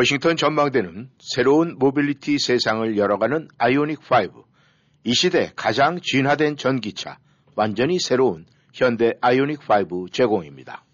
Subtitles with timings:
[0.00, 4.44] 워싱턴 전망대는 새로운 모빌리티 세상을 열어가는 아이오닉 5,
[5.04, 7.18] 이 시대 가장 진화된 전기차,
[7.54, 10.86] 완전히 새로운 현대 아이오닉 5 제공입니다.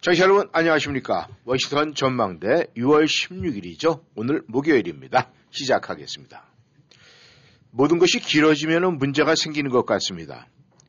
[0.00, 1.28] 청취자 여러분 안녕하십니까.
[1.44, 4.00] 워싱턴 전망대 6월 16일이죠.
[4.16, 5.30] 오늘 목요일입니다.
[5.50, 6.46] 시작하겠습니다.
[7.72, 10.46] 모든 것이 길어지면 문제가 생기는 것 같습니다.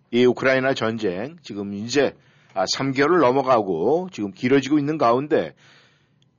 [0.09, 2.15] 이 우크라이나 전쟁 지금 이제
[2.53, 5.53] 3개월을 넘어가고 지금 길어지고 있는 가운데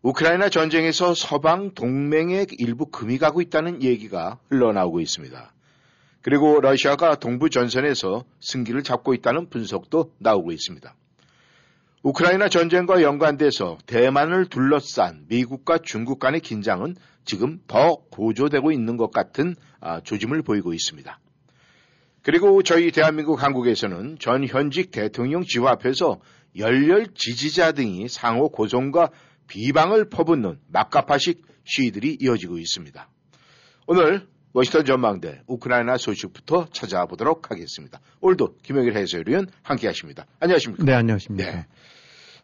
[0.07, 5.53] 우크라이나 전쟁에서 서방 동맹의 일부 금이 가고 있다는 얘기가 흘러나오고 있습니다.
[6.23, 10.95] 그리고 러시아가 동부 전선에서 승기를 잡고 있다는 분석도 나오고 있습니다.
[12.05, 19.57] 우크라이나 전쟁과 연관돼서 대만을 둘러싼 미국과 중국 간의 긴장은 지금 더 고조되고 있는 것 같은
[19.81, 21.19] 아, 조짐을 보이고 있습니다.
[22.23, 26.21] 그리고 저희 대한민국 한국에서는 전 현직 대통령 지화 앞에서
[26.57, 29.11] 열렬 지지자 등이 상호 고성과
[29.47, 33.09] 비방을 퍼붓는 막가파식 시위들이 이어지고 있습니다.
[33.87, 38.01] 오늘 워싱턴 전망대 우크라이나 소식부터 찾아보도록 하겠습니다.
[38.21, 40.27] 오늘도 김영일 해설위원 함께 하십니다.
[40.41, 40.85] 안녕하십니까?
[40.85, 41.51] 네, 안녕하십니까?
[41.51, 41.67] 네.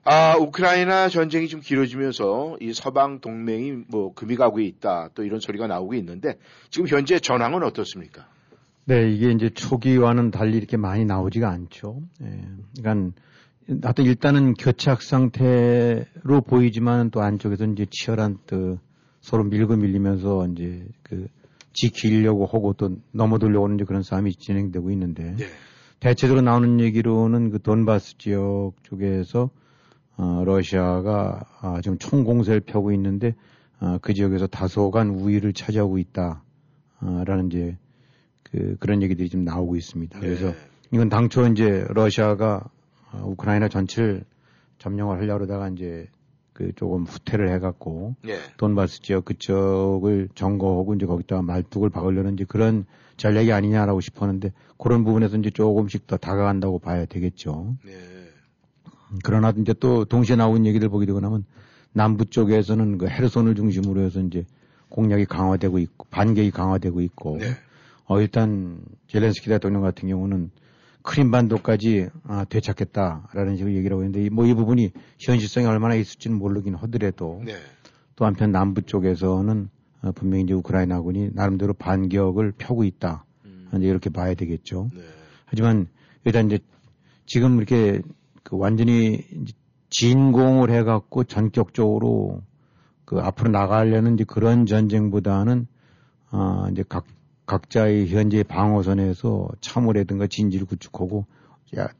[0.04, 5.68] 아, 우크라이나 전쟁이 좀 길어지면서 이 서방 동맹이 뭐 금이 가고 있다 또 이런 소리가
[5.68, 6.38] 나오고 있는데
[6.70, 8.26] 지금 현재 전황은 어떻습니까?
[8.84, 12.02] 네, 이게 이제 초기와는 달리 이렇게 많이 나오지가 않죠.
[12.22, 12.40] 예.
[12.80, 13.12] 그러니까
[13.82, 18.78] 하여튼 일단은 교착 상태로 보이지만 또 안쪽에서 이제 치열한 또
[19.20, 21.28] 서로 밀고 밀리면서 이제 그
[21.72, 25.46] 지키려고 하고 또 넘어들려고 하는 그런 싸움이 진행되고 있는데 네.
[26.00, 29.50] 대체적으로 나오는 얘기로는 그 돈바스 지역 쪽에서
[30.16, 33.34] 어, 러시아가 아, 지금 총공세를 펴고 있는데
[33.80, 37.78] 어, 그 지역에서 다소간 우위를 차지하고 있다라는 이제
[38.42, 40.20] 그 그런 얘기들이 좀 나오고 있습니다.
[40.20, 40.26] 네.
[40.26, 40.52] 그래서
[40.90, 42.81] 이건 당초 이제 러시아가 어,
[43.20, 44.24] 우크라이나 전체를
[44.78, 46.08] 점령을 하려고 하다가 이제
[46.52, 48.38] 그 조금 후퇴를 해갖고 예.
[48.58, 52.84] 돈바스 지역 그쪽을 점거하고 이제 거기다가 말뚝을 박으려는 이제 그런
[53.16, 57.76] 전략이 아니냐라고 싶었는데 그런 부분에서 이제 조금씩 더 다가간다고 봐야 되겠죠.
[57.86, 57.92] 예.
[59.24, 61.44] 그러나 이제 또 동시에 나온 얘기들 보게 되고 나면
[61.92, 64.44] 남부 쪽에서는 그 헤르손을 중심으로 해서 이제
[64.88, 67.46] 공략이 강화되고 있고 반격이 강화되고 있고 네.
[68.06, 70.50] 어 일단 젤렌스키 대통령 같은 경우는
[71.02, 77.40] 크림반도까지 아, 되찾겠다라는 식으로 얘기를 하고 있는데 뭐 이 부분이 현실성이 얼마나 있을지는 모르긴 하더라도
[77.44, 77.54] 네.
[78.16, 79.68] 또 한편 남부 쪽에서는
[80.02, 83.24] 어, 분명히 이제 우크라이나군이 나름대로 반격을 펴고 있다.
[83.44, 83.68] 음.
[83.76, 84.88] 이제 이렇게 봐야 되겠죠.
[84.94, 85.00] 네.
[85.46, 85.86] 하지만
[86.24, 86.58] 일단 이제
[87.26, 88.00] 지금 이렇게
[88.42, 89.24] 그 완전히
[89.90, 92.42] 진공을 해갖고 전격적으로
[93.04, 95.66] 그 앞으로 나가려는 이제 그런 전쟁보다는
[96.30, 97.04] 어 이제 각
[97.46, 101.26] 각자의 현재 방어선에서 참호라든가 진지를 구축하고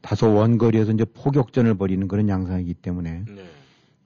[0.01, 3.43] 다소 원거리에서 이제 포격전을 벌이는 그런 양상이기 때문에 네.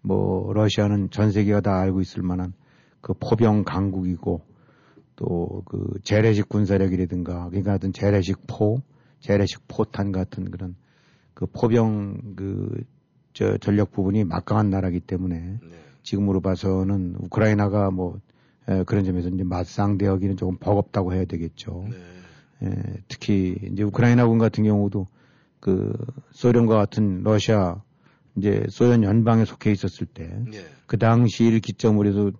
[0.01, 2.53] 뭐 러시아는 전 세계가 다 알고 있을 만한
[3.01, 4.41] 그 포병 강국이고
[5.15, 8.81] 또 그 재래식 군사력이라든가 그러니까 어떤 재래식 포,
[9.19, 10.75] 재래식 포탄 같은 그런
[11.33, 12.83] 그 포병 그
[13.37, 15.59] 저 전력 부분이 막강한 나라기 때문에 네.
[16.01, 18.19] 지금으로 봐서는 우크라이나가 뭐
[18.69, 21.85] 에, 그런 점에서 이제 맞상 대하기는 조금 버겁다고 해야 되겠죠.
[21.89, 22.67] 네.
[22.67, 25.07] 에, 특히 이제 우크라이나군 같은 경우도
[25.59, 25.93] 그
[26.31, 27.81] 소련과 같은 러시아
[28.35, 30.65] 이제 소련 연방에 속해 있었을 때그 네.
[30.85, 32.31] 그 당시를 기점으로 해서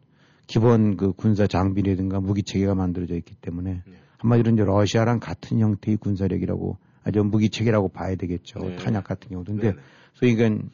[0.46, 3.94] 기본 그 군사 장비라든가 무기 체계가 만들어져 있기 때문에 네.
[4.18, 8.60] 한마디로 이제 러시아랑 같은 형태의 군사력이라고 아주 무기 체계라고 봐야 되겠죠.
[8.60, 8.76] 네.
[8.78, 9.54] 탄약 같은 경우도.
[9.54, 9.78] 근데 네.
[10.14, 10.68] 소위 그러니까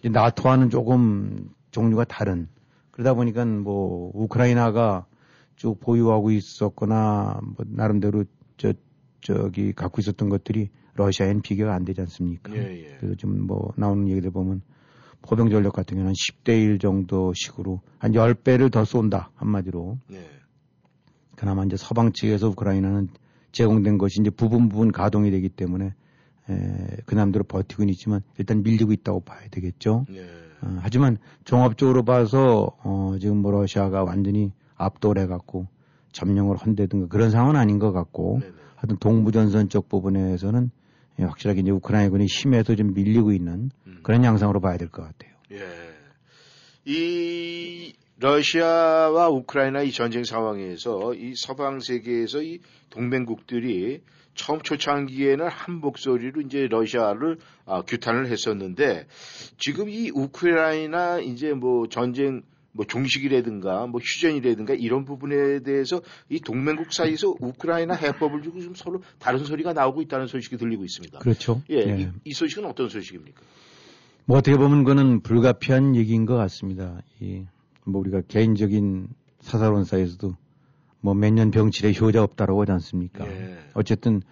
[0.00, 2.48] 이제 나토와는 조금 종류가 다른
[2.90, 5.06] 그러다 보니까 뭐 우크라이나가
[5.56, 8.24] 쭉 보유하고 있었거나 뭐 나름대로
[8.56, 8.72] 저
[9.20, 12.54] 저기 갖고 있었던 것들이 러시아엔 비교가 안 되지 않습니까?
[12.54, 12.96] 예, 예.
[12.98, 14.62] 그래서 좀뭐 나오는 얘기들 보면
[15.22, 19.98] 포병 전력 같은 경우는 10대 1 정도 식으로 한 10배를 더 쏜다 한마디로.
[20.12, 20.24] 예.
[21.36, 23.08] 그나마 이제 서방 측에서 우크라이나는
[23.52, 25.94] 제공된 것이 이제 부분 부분 가동이 되기 때문에
[26.50, 30.06] 에, 그 남대로 버티고 있지만 일단 밀리고 있다고 봐야 되겠죠.
[30.62, 30.68] 네.
[30.68, 35.66] 어, 하지만 종합적으로 봐서 어, 지금 뭐 러시아가 완전히 압도를 해갖고
[36.12, 38.52] 점령을 한다든가 그런 상황은 아닌 것 같고 네네.
[38.76, 40.70] 하여튼 동부전선 쪽 부분에서는
[41.20, 44.00] 예, 확실하게 이제 우크라이나군이 힘에서 좀 밀리고 있는 음.
[44.02, 45.32] 그런 양상으로 봐야 될 것 같아요.
[45.52, 45.60] 예.
[46.84, 52.60] 이 러시아와 우크라이나 이 전쟁 상황에서 이 서방 세계에서 이
[52.90, 54.02] 동맹국들이
[54.34, 59.06] 처음 초창기에는 한 목소리로 이제 러시아를 아, 규탄을 했었는데
[59.58, 62.42] 지금 이 우크라이나 이제 뭐 전쟁
[62.72, 69.02] 뭐 종식이라든가 뭐 휴전이라든가 이런 부분에 대해서 이 동맹국 사이에서 우크라이나 해법을 주고 좀 서로
[69.18, 71.18] 다른 소리가 나오고 있다는 소식이 들리고 있습니다.
[71.18, 71.62] 그렇죠.
[71.70, 72.00] 예, 예.
[72.00, 73.42] 이, 이 소식은 어떤 소식입니까?
[74.26, 77.02] 뭐 어떻게 보면 그거는 불가피한 얘기인 것 같습니다.
[77.18, 77.44] 이,
[77.84, 79.08] 뭐 우리가 개인적인
[79.40, 80.36] 사사론사에서도
[81.00, 83.26] 뭐 몇 년 병치레 효자 없다라고 하지 않습니까?
[83.26, 83.58] 예.
[83.74, 84.22] 어쨌든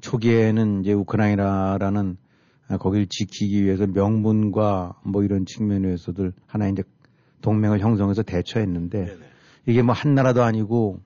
[0.00, 2.16] 초기에는 이제 우크라이나라는
[2.68, 6.82] 아, 거기를 지키기 위해서 명분과 뭐 이런 측면에서들 하나 이제
[7.40, 9.18] 동맹을 형성해서 대처했는데 네네.
[9.66, 11.00] 이게 뭐 한 나라도 아니고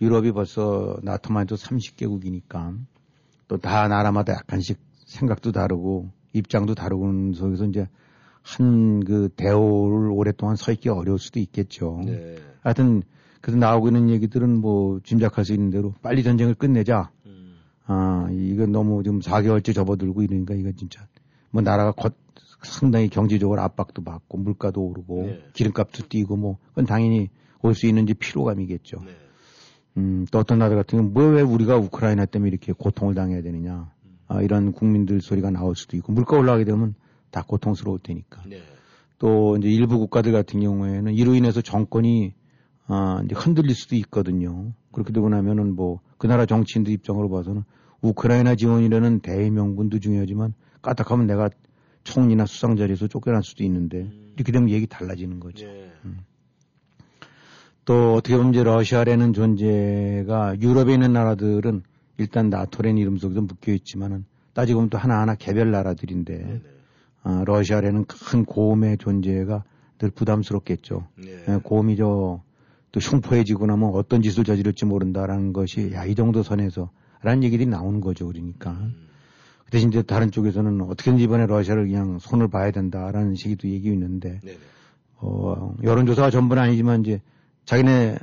[0.00, 2.78] 유럽이 벌써 나토만 해도 30개국이니까
[3.48, 7.88] 또 다 나라마다 약간씩 생각도 다르고 입장도 다르고 속에서 이제
[8.42, 12.00] 한 그 대오를 오랫동안 서 있기 어려울 수도 있겠죠.
[12.04, 12.36] 네.
[12.62, 13.02] 하여튼
[13.40, 17.10] 그래서 나오고 있는 얘기들은 뭐 짐작할 수 있는 대로 빨리 전쟁을 끝내자.
[17.26, 17.56] 음.
[17.86, 21.06] 아, 이거 너무 지금 4개월째 접어들고 이러니까 이거 진짜
[21.50, 22.14] 뭐 나라가 곧
[22.62, 25.44] 상당히 경제적으로 압박도 받고 물가도 오르고 네.
[25.54, 27.30] 기름값도 뛰고 뭐 그건 당연히
[27.62, 28.98] 올 수 있는지 피로감이겠죠.
[29.04, 29.12] 네.
[29.96, 33.90] 음, 또 어떤 나라 같은 경우는 뭐 왜 우리가 우크라이나 때문에 이렇게 고통을 당해야 되느냐.
[34.28, 36.94] 아, 이런 국민들 소리가 나올 수도 있고 물가 올라가게 되면
[37.30, 38.42] 다 고통스러울 테니까.
[38.46, 38.60] 네.
[39.18, 42.34] 또 이제 일부 국가들 같은 경우에는 이로 인해서 정권이
[42.92, 44.72] 아, 이제 흔들릴 수도 있거든요.
[44.92, 47.64] 그렇게 되고 나면은 뭐 그 나라 정치인들 입장으로 봐서는
[48.02, 50.52] 우크라이나 지원이라는 대의 명분도 중요하지만
[50.82, 51.48] 까딱하면 내가
[52.04, 55.64] 총리나 수상 자리에서 쫓겨날 수도 있는데 이렇게 되면 얘기 달라지는 거죠.
[55.64, 55.90] 네.
[57.86, 61.84] 또 어떻게 보면 이제 러시아라는 존재가 유럽에 있는 나라들은
[62.18, 66.60] 일단 나토라는 이름 속에서 묶여 있지만은 따지고 보면 또 하나하나 개별 나라들인데 네네.
[67.22, 69.64] 아, 러시아라는 큰 고음의 존재가
[69.96, 71.06] 늘 부담스럽겠죠.
[71.16, 71.44] 네.
[71.48, 72.42] 예, 고음이 저,
[72.92, 76.90] 또 흉포해지고 나면 어떤 짓을 저지를지 모른다라는 것이, 야, 이 정도 선에서,
[77.22, 78.72] 라는 얘기들이 나오는 거죠, 그러니까.
[79.64, 84.40] 그 대신 이제 다른 쪽에서는 어떻게든지 이번에 러시아를 그냥 손을 봐야 된다라는 식이도 얘기 있는데,
[84.42, 84.58] 네네.
[85.18, 87.20] 어, 여론조사가 전부는 아니지만 이제
[87.66, 88.18] 자기네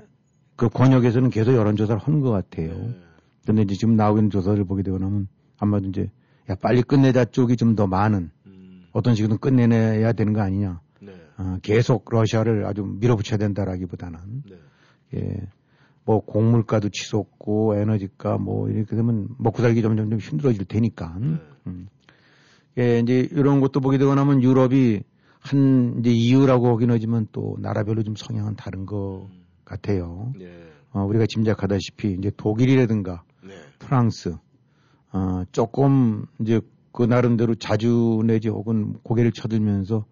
[0.56, 2.70] 그 권역에서는 계속 여론조사를 하는 것 같아요.
[2.74, 2.98] 네.
[3.46, 5.28] 근데 이제 지금 나오고 있는 조사를 보게 되고 나면
[5.60, 6.10] 아마도 이제,
[6.50, 8.84] 야, 빨리 끝내자 쪽이 좀 더 많은, 음.
[8.92, 10.82] 어떤 식으로든 끝내내야 되는 거 아니냐.
[11.40, 11.44] 네.
[11.44, 14.56] 어, 계속 러시아를 아주 밀어붙여야 된다라기보다는 네.
[15.16, 15.48] 예,
[16.06, 21.38] 뭐 곡물가도 치솟고 에너지가 뭐 이렇게 되면 먹고 살기 점점 좀 힘들어질 테니까 네.
[21.68, 21.88] 음.
[22.78, 25.02] 예, 이제 이런 것도 보게 되고 나면 유럽이
[25.40, 29.30] 한 이제 이유라고 하긴 하지만 또 나라별로 좀 성향은 다른 것
[29.66, 30.34] 같아요.
[30.38, 30.68] 네.
[30.92, 33.54] 어, 우리가 짐작하다시피 이제 독일이라든가 네.
[33.80, 34.36] 프랑스
[35.12, 36.62] 어, 조금 이제
[36.92, 40.06] 그 나름대로 자주 내지 혹은 고개를 쳐들면서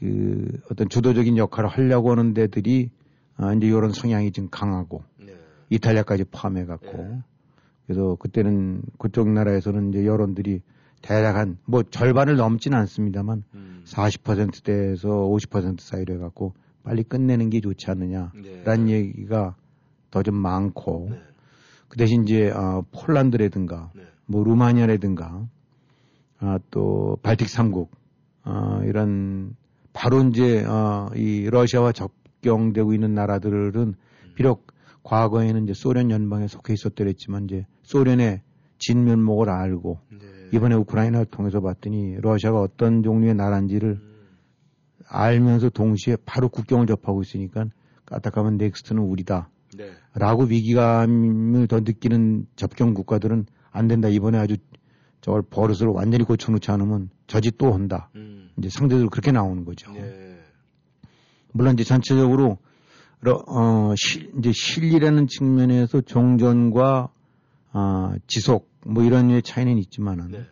[0.00, 2.90] 그 어떤 주도적인 역할을 하려고 하는 데들이
[3.36, 5.34] 아, 이제 이런 성향이 좀 강하고 네.
[5.70, 7.18] 이탈리아까지 포함해 갖고 네.
[7.86, 10.62] 그래서 그때는 그쪽 나라에서는 이제 여론들이
[11.02, 13.82] 대략 한 뭐 절반을 넘지는 않습니다만 음.
[13.86, 18.90] 40%대에서 50% 사이로 해갖고 빨리 끝내는 게 좋지 않느냐라는 네.
[18.92, 19.54] 얘기가
[20.10, 21.20] 더 좀 많고 네.
[21.88, 24.02] 그 대신 이제 아, 폴란드라든가 네.
[24.26, 25.46] 뭐 루마니아라든가
[26.38, 27.88] 아, 또 발틱 3국
[28.42, 29.54] 아, 이런
[29.92, 33.94] 바로 이제 아, 이 러시아와 접경되고 있는 나라들은
[34.34, 34.66] 비록
[35.02, 38.42] 과거에는 이제 소련 연방에 속해 있었더랬지만 이제 소련의
[38.78, 40.18] 진면목을 알고 네.
[40.52, 44.10] 이번에 우크라이나를 통해서 봤더니 러시아가 어떤 종류의 나라인지를 음.
[45.08, 47.66] 알면서 동시에 바로 국경을 접하고 있으니까
[48.06, 49.50] 까딱하면 next는 우리다.
[49.76, 49.90] 네.
[50.14, 54.08] 라고 위기감을 더 느끼는 접경 국가들은 안 된다.
[54.08, 54.56] 이번에 아주
[55.20, 58.10] 저걸 버릇을 완전히 고쳐놓지 않으면 저짓 또 온다.
[58.16, 58.29] 음.
[58.60, 59.90] 이제 상대적으로 그렇게 나오는 거죠.
[59.92, 60.38] 네.
[61.52, 62.58] 물론 이제 전체적으로
[63.22, 67.10] 러- 어, 실, 이제 실리라는 측면에서 종전과
[67.72, 70.46] 아, 지속 뭐 이런 차이는 있지만은 네.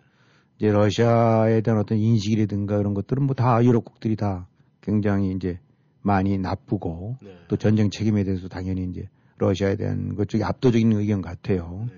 [0.56, 4.46] 이제 러시아에 대한 어떤 인식이라든가 이런 것들은 뭐 다 유럽국들이 다
[4.80, 5.58] 굉장히 이제
[6.02, 7.36] 많이 나쁘고 네.
[7.48, 11.86] 또 전쟁 책임에 대해서 당연히 이제 러시아에 대한 것 쪽이 압도적인 의견 같아요.
[11.88, 11.94] 네.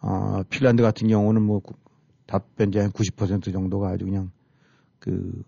[0.00, 1.74] 어, 핀란드 같은 경우는 뭐 구-
[2.26, 4.30] 답변자 한 90% 정도가 아주 그냥
[4.98, 5.42] 그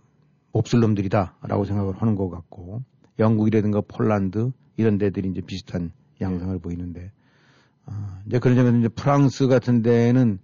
[0.52, 2.82] 몹쓸 놈들이다라고 생각을 하는 것 같고
[3.18, 7.12] 영국이라든가 폴란드 이런 데들이 이제 비슷한 양상을 보이는데
[7.86, 10.38] 아, 이제 그런 점에서 이제 프랑스 같은 데는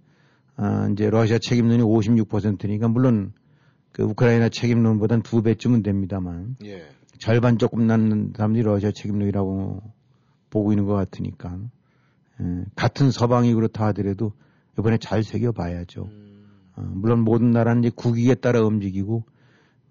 [0.55, 3.33] 아, 이제 러시아 책임론이 56%니까 물론
[3.91, 6.87] 그 우크라이나 책임론보다는 두 배쯤은 됩니다만 예.
[7.17, 9.81] 절반 조금 남는 사람들이 러시아 책임론이라고
[10.49, 11.57] 보고 있는 것 같으니까
[12.41, 14.33] 예, 같은 서방이 그렇다 하더라도
[14.77, 16.03] 이번에 잘 새겨봐야죠.
[16.03, 16.26] 음.
[16.77, 19.23] 어, 물론 모든 나라는 이제 국익에 따라 움직이고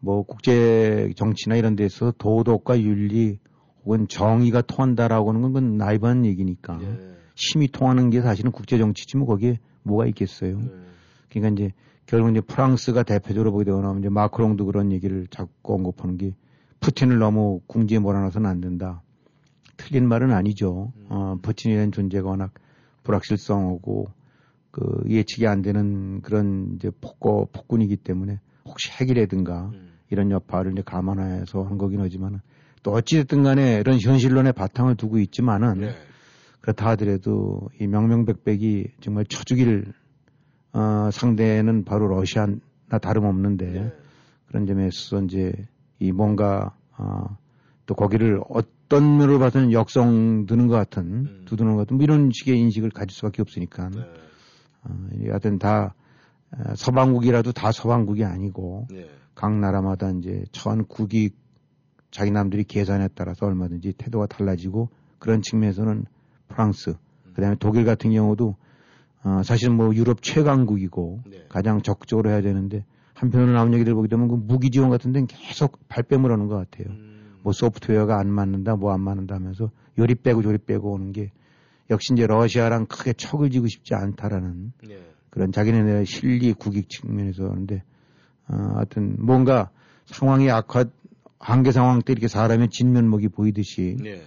[0.00, 3.38] 뭐 국제 정치나 이런 데서 도덕과 윤리
[3.84, 7.16] 혹은 정의가 통한다라고 하는 건 나이반 얘기니까 네.
[7.34, 10.58] 힘이 통하는 게 사실은 국제 정치지 뭐 거기에 뭐가 있겠어요.
[10.58, 10.70] 네.
[11.28, 11.72] 그러니까 이제
[12.06, 16.34] 결국 이제 프랑스가 대표적으로 보게 되거나 이제 마크롱도 그런 얘기를 자꾸 언급하는 게
[16.80, 19.02] 푸틴을 너무 궁지에 몰아넣어서는 안 된다.
[19.76, 20.92] 틀린 말은 아니죠.
[20.96, 21.06] 음.
[21.08, 22.52] 어, 푸틴이라는 존재가 워낙
[23.02, 24.08] 불확실성하고
[24.76, 29.94] 그 예측이 안 되는 그런 이제 폭거 폭군이기 때문에 혹시 핵이라든가 음.
[30.10, 32.40] 이런 여파를 이제 감안해서 한 거긴 하지만은
[32.82, 35.94] 또 어찌됐든 간에 이런 현실론의 바탕을 두고 있지만은 네.
[36.60, 39.94] 그렇다 하더라도 이 명명백백이 정말 쳐죽일
[40.74, 42.58] 어, 상대는 바로 러시아나
[43.00, 43.92] 다름없는데 네.
[44.48, 45.54] 그런 점에 있어서 이제
[46.00, 47.34] 이 뭔가 어,
[47.86, 51.42] 또 거기를 어떤 면으로 봐서는 역성 드는 것 같은 음.
[51.46, 54.02] 두드는 것 같은 뭐 이런 식의 인식을 가질 수밖에 없으니까 네.
[54.88, 55.94] 어, 여하튼 다
[56.52, 59.08] 어, 서방국이라도 다 서방국이 아니고 네.
[59.34, 61.30] 각 나라마다 이제 처한 국이
[62.10, 64.88] 자기 남들이 계산에 따라서 얼마든지 태도가 달라지고
[65.18, 66.04] 그런 측면에서는
[66.48, 66.94] 프랑스,
[67.34, 68.56] 그다음에 독일 같은 경우도
[69.24, 71.44] 어, 사실 뭐 유럽 최강국이고 네.
[71.48, 75.80] 가장 적극적으로 해야 되는데 한편으로 나온 얘기들 보게 되면 그 무기 지원 같은 데는 계속
[75.88, 76.94] 발뺌을 하는 것 같아요.
[76.94, 77.36] 음.
[77.42, 81.32] 뭐 소프트웨어가 안 맞는다, 뭐 안 맞는다 하면서 요리 빼고 조리 빼고 오는 게
[81.90, 84.98] 역시 이제 러시아랑 크게 척을 지고 싶지 않다라는 네.
[85.30, 87.82] 그런 자기네들의 실리 국익 측면에서 하는데
[88.48, 89.70] 어, 하여튼 뭔가
[90.06, 90.84] 상황이 악화
[91.38, 94.22] 한계 상황 때 이렇게 사람의 진면목이 보이듯이 네.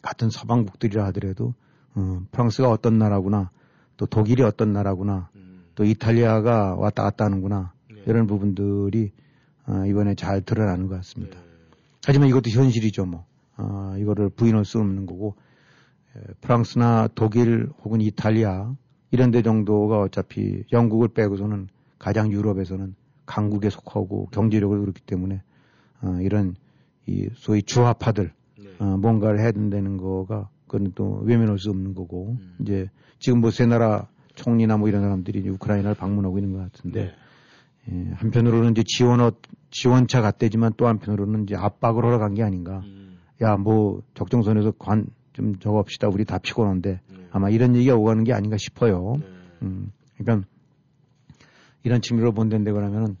[0.00, 1.54] 같은 서방국들이라 하더라도
[1.94, 3.50] 어, 프랑스가 어떤 나라구나
[3.96, 5.64] 또 독일이 어떤 나라구나 음.
[5.74, 8.02] 또 이탈리아가 왔다 갔다 하는구나 네.
[8.06, 9.12] 이런 부분들이
[9.66, 11.38] 어, 이번에 잘 드러나는 것 같습니다.
[11.38, 11.46] 네.
[12.04, 13.26] 하지만 이것도 현실이죠 뭐
[13.56, 15.51] 어, 이거를 부인할 수 없는 거고 에,
[16.40, 18.74] 프랑스나 독일 혹은 이탈리아
[19.10, 22.94] 이런 데 정도가 어차피 영국을 빼고서는 가장 유럽에서는
[23.26, 25.42] 강국에 속하고 경제력을 그렇기 때문에
[26.02, 26.54] 어, 이런
[27.06, 28.64] 이 소위 주화파들 네.
[28.78, 32.56] 어, 뭔가를 해야 된다는 거가 그건 또 외면할 수 없는 거고 음.
[32.60, 32.88] 이제
[33.18, 37.14] 지금 뭐 세 나라 총리나 뭐 이런 사람들이 우크라이나를 방문하고 있는 것 같은데 네.
[37.90, 39.32] 예, 한편으로는 이제 지원어
[39.70, 42.80] 지원차 같대지만 또 한편으로는 이제 압박을 하러 간 게 아닌가.
[42.84, 43.18] 음.
[43.42, 46.08] 야뭐 적정선에서 관 좀 합시다.
[46.08, 47.26] 우리 다 피곤한데 네.
[47.30, 49.14] 아마 이런 얘기가 오가는 게 아닌가 싶어요.
[49.18, 49.26] 네.
[49.62, 50.46] 음, 그러니까
[51.84, 53.16] 이런 측면으로 본다는데 그러면은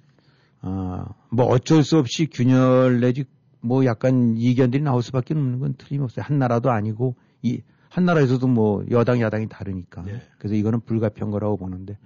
[0.60, 3.24] 아, 뭐 어쩔 수 없이 균열 내지
[3.60, 6.24] 뭐 약간 이견들이 나올 수밖에 없는 건 틀림없어요.
[6.24, 7.60] 한 나라도 아니고 이
[7.92, 10.02] 한 나라에서도 뭐 여당 야당이 다르니까.
[10.02, 10.22] 네.
[10.38, 11.98] 그래서 이거는 불가피한 거라고 보는데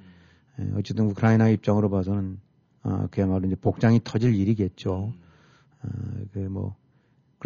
[0.58, 0.72] 음.
[0.74, 2.40] 예, 어쨌든 우크라이나 입장으로 봐서는
[2.82, 5.12] 아, 그야말로 이제 복장이 터질 일이겠죠.
[5.82, 5.88] 어,
[6.32, 6.74] 그뭐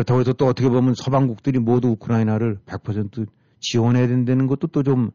[0.01, 3.27] 그렇다고 해서 또 어떻게 보면 서방국들이 모두 우크라이나를 100%
[3.59, 5.11] 지원해야 된다는 것도 또 좀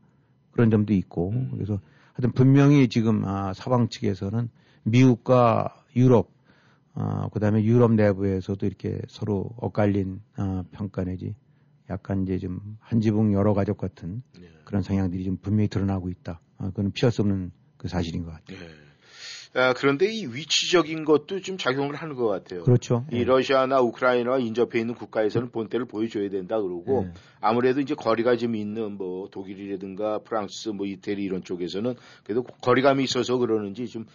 [0.52, 1.50] 그런 점도 있고 음.
[1.52, 1.80] 그래서
[2.14, 4.50] 하여튼 분명히 지금 아, 서방 측에서는
[4.84, 6.32] 미국과 유럽
[6.94, 11.36] 아, 그다음에 유럽 내부에서도 이렇게 서로 엇갈린 아, 평가 내지
[11.90, 14.48] 약간 이제 좀 한지붕 여러 가족 같은 네.
[14.66, 16.40] 그런 성향들이 좀 분명히 드러나고 있다.
[16.58, 18.60] 아, 그건 피할 수 없는 그 사실인 것 같아요.
[18.60, 18.66] 네.
[19.56, 22.64] 아, 그런데 이 위치적인 것도 좀 작용을 하는 것 같아요.
[22.64, 23.06] 그렇죠.
[23.12, 27.14] 이 러시아나 우크라이나와 인접해 있는 국가에서는 본때를 보여줘야 된다 그러고 네.
[27.40, 31.96] 아무래도 이제 거리가 좀 있는 뭐 독일이라든가 프랑스 뭐 이태리 이런 쪽에서는
[32.26, 34.06] 그래도 거리감이 있어서 그러는지 좀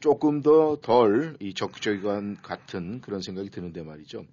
[0.00, 4.24] 조금 더 덜 이 적극적인 것 같은 그런 생각이 드는데 말이죠.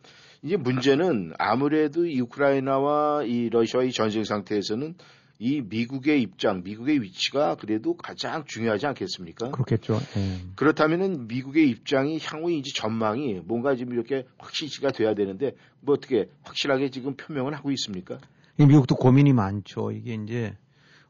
[0.43, 4.95] 이제 문제는 아무래도 이 우크라이나와 이 러시아의 전쟁 상태에서는
[5.39, 9.51] 이 미국의 입장, 미국의 위치가 그래도 가장 중요하지 않겠습니까?
[9.51, 9.99] 그렇겠죠.
[10.17, 10.39] 예.
[10.55, 16.89] 그렇다면은 미국의 입장이 향후 이제 전망이 뭔가 좀 이렇게 확실시가 돼야 되는데 뭐 어떻게 확실하게
[16.89, 18.17] 지금 표명을 하고 있습니까?
[18.57, 19.91] 이 미국도 고민이 많죠.
[19.91, 20.57] 이게 이제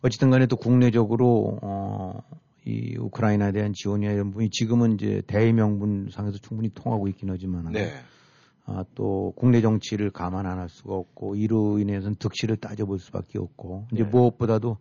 [0.02, 2.22] 어쨌든 간에 또 국내적으로 어,
[2.66, 7.94] 이 우크라이나에 대한 지원이나 이런 부분이 지금은 이제 대의 명분상에서 충분히 통하고 있긴 하지만 네.
[8.70, 13.88] 아, 또 국내 정치를 감안 안 할 수가 없고 이로 인해서는 득실을 따져볼 수밖에 없고
[13.94, 14.10] 이제 네.
[14.10, 14.78] 무엇보다도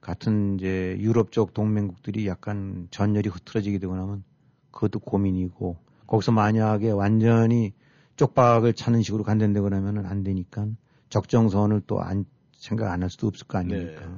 [0.00, 4.22] 같은 이제 유럽 쪽 동맹국들이 약간 전열이 흐트러지게 되고 나면
[4.70, 7.72] 그것도 고민이고 거기서 만약에 완전히
[8.16, 10.66] 쪽박을 찾는 식으로 간다고 하면은 안 되니까
[11.08, 14.06] 적정선을 또 안 생각 안 할 수도 없을 거 아닙니까.
[14.06, 14.14] 네.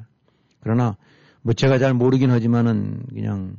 [0.60, 0.96] 그러나
[1.42, 3.58] 뭐 제가 잘 모르긴 하지만은 그냥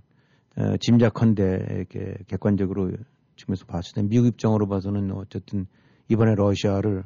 [0.58, 2.92] 어, 짐작컨대 이렇게 객관적으로
[3.40, 5.66] 지금에서 봤을 때 미국 입장으로 봐서는 어쨌든
[6.10, 7.04] 이번에 러시아를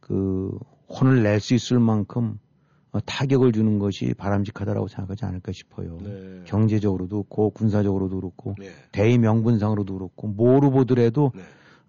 [0.00, 0.58] 그
[0.88, 2.38] 혼을 낼 수 있을 만큼
[2.92, 5.98] 어, 타격을 주는 것이 바람직하다라고 생각하지 않을까 싶어요.
[6.02, 6.42] 네.
[6.44, 8.70] 경제적으로도 그렇고 군사적으로도 그렇고 네.
[8.90, 11.42] 대의 명분상으로도 그렇고 뭐로 보더라도 네.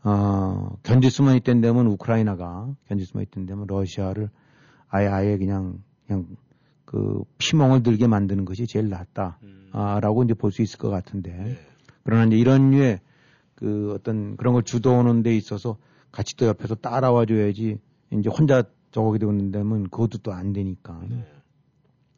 [0.04, 4.30] 어, 견딜 수만 있던다면 우크라이나가 견딜 수만 있던다면 러시아를
[4.90, 6.28] 아예 아예 그냥 그냥
[6.86, 9.40] 그 피멍을 들게 만드는 것이 제일 낫다.
[9.44, 9.70] 음.
[9.72, 11.32] 아,라고 이제 볼 수 있을 것 같은데.
[11.32, 11.58] 네.
[12.04, 13.00] 그러나 이제 이런 류의
[13.62, 15.78] 그 어떤 그런 걸 주도하는 데 있어서
[16.12, 17.78] 같이 또 옆에서 따라와 줘야지
[18.12, 21.00] 이제 혼자 저거게 되고 있는다면 그것도 또 안 되니까.
[21.08, 21.24] 네.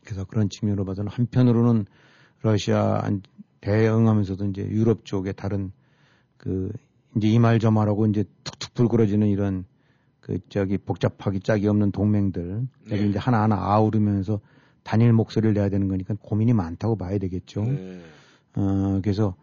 [0.05, 1.85] 그래서 그런 측면으로 봐서는 한편으로는
[2.41, 3.03] 러시아
[3.62, 5.71] 대응하면서도 이제 유럽 쪽에 다른
[6.38, 6.71] 그
[7.17, 9.65] 이제 이 말 저 말하고 이제 툭툭 불그러지는 이런
[10.21, 13.07] 그 저기 복잡하기 짝이 없는 동맹들 네.
[13.09, 14.39] 이제 하나하나 아우르면서
[14.83, 17.65] 단일 목소리를 내야 되는 거니까 고민이 많다고 봐야 되겠죠.
[17.65, 18.01] 네.
[18.55, 19.35] 어 그래서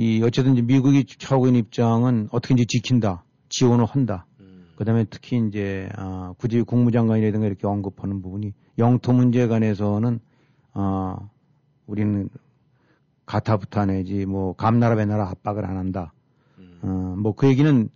[0.00, 4.24] 이 어쨌든 미국이 하고 있는 입장은 어떻게 이제 지킨다, 지원을 한다.
[4.40, 4.72] 음.
[4.76, 10.20] 그다음에 특히 이제 아, 굳이 국무장관이라든가 이렇게 언급하는 부분이 영토 문제에 관해서는
[10.72, 11.18] 아
[11.86, 12.30] 우리는
[13.26, 16.14] 가타부타 내지 뭐 감나라 배나라 압박을 안 한다.
[16.56, 16.78] 음.
[16.80, 16.86] 어,
[17.18, 17.90] 뭐그 얘기는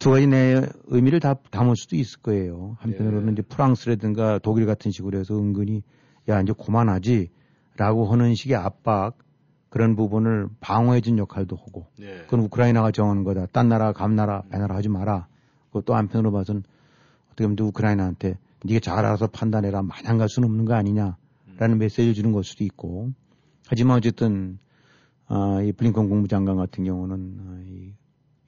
[0.00, 2.76] 두 가지 내 의미를 다 담을 수도 있을 거예요.
[2.80, 3.32] 한편으로는 예.
[3.34, 5.84] 이제 프랑스라든가 독일 같은 식으로 해서 은근히
[6.28, 9.16] 야 이제 그만하지라고 하는 식의 압박
[9.76, 12.22] 그런 부분을 방어해준 역할도 하고 예.
[12.22, 13.44] 그건 우크라이나가 정하는 거다.
[13.52, 15.26] 딴 나라 감나라 배나라 하지 마라.
[15.66, 16.62] 그것도 한편으로 봐서는
[17.26, 21.16] 어떻게 보면 우크라이나한테 네가 잘 알아서 판단해라 마냥 갈 수는 없는 거 아니냐라는
[21.60, 21.78] 음.
[21.78, 23.10] 메시지를 주는 걸 수도 있고
[23.68, 24.58] 하지만 어쨌든
[25.26, 27.92] 아, 이 블링컨 국무장관 같은 경우는 아, 이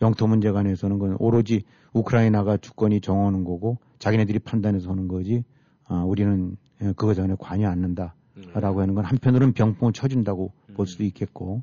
[0.01, 5.45] 영토 문제 관해서는 건 오로지 우크라이나가 주권이 정하는 거고 자기네들이 판단해서 하는 거지
[5.85, 8.15] 아, 우리는 예, 그거 전에 관여 않는다
[8.55, 8.83] 라고 음.
[8.83, 10.75] 하는 건 한편으로는 병풍을 쳐준다고 음.
[10.75, 11.63] 볼 수도 있겠고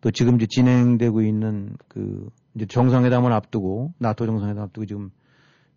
[0.00, 5.10] 또 지금 이제 진행되고 있는 그 이제 정상회담을 앞두고 나토 정상회담 앞두고 지금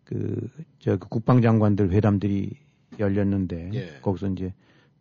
[0.03, 2.51] 그저 그 국방장관들 회담들이
[2.99, 3.99] 열렸는데 예.
[4.01, 4.53] 거기서 이제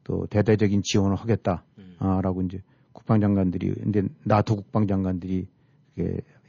[0.04, 2.46] 또 대대적인 지원을 하겠다라고 음.
[2.46, 5.46] 이제 국방장관들이 근데 나토 국방장관들이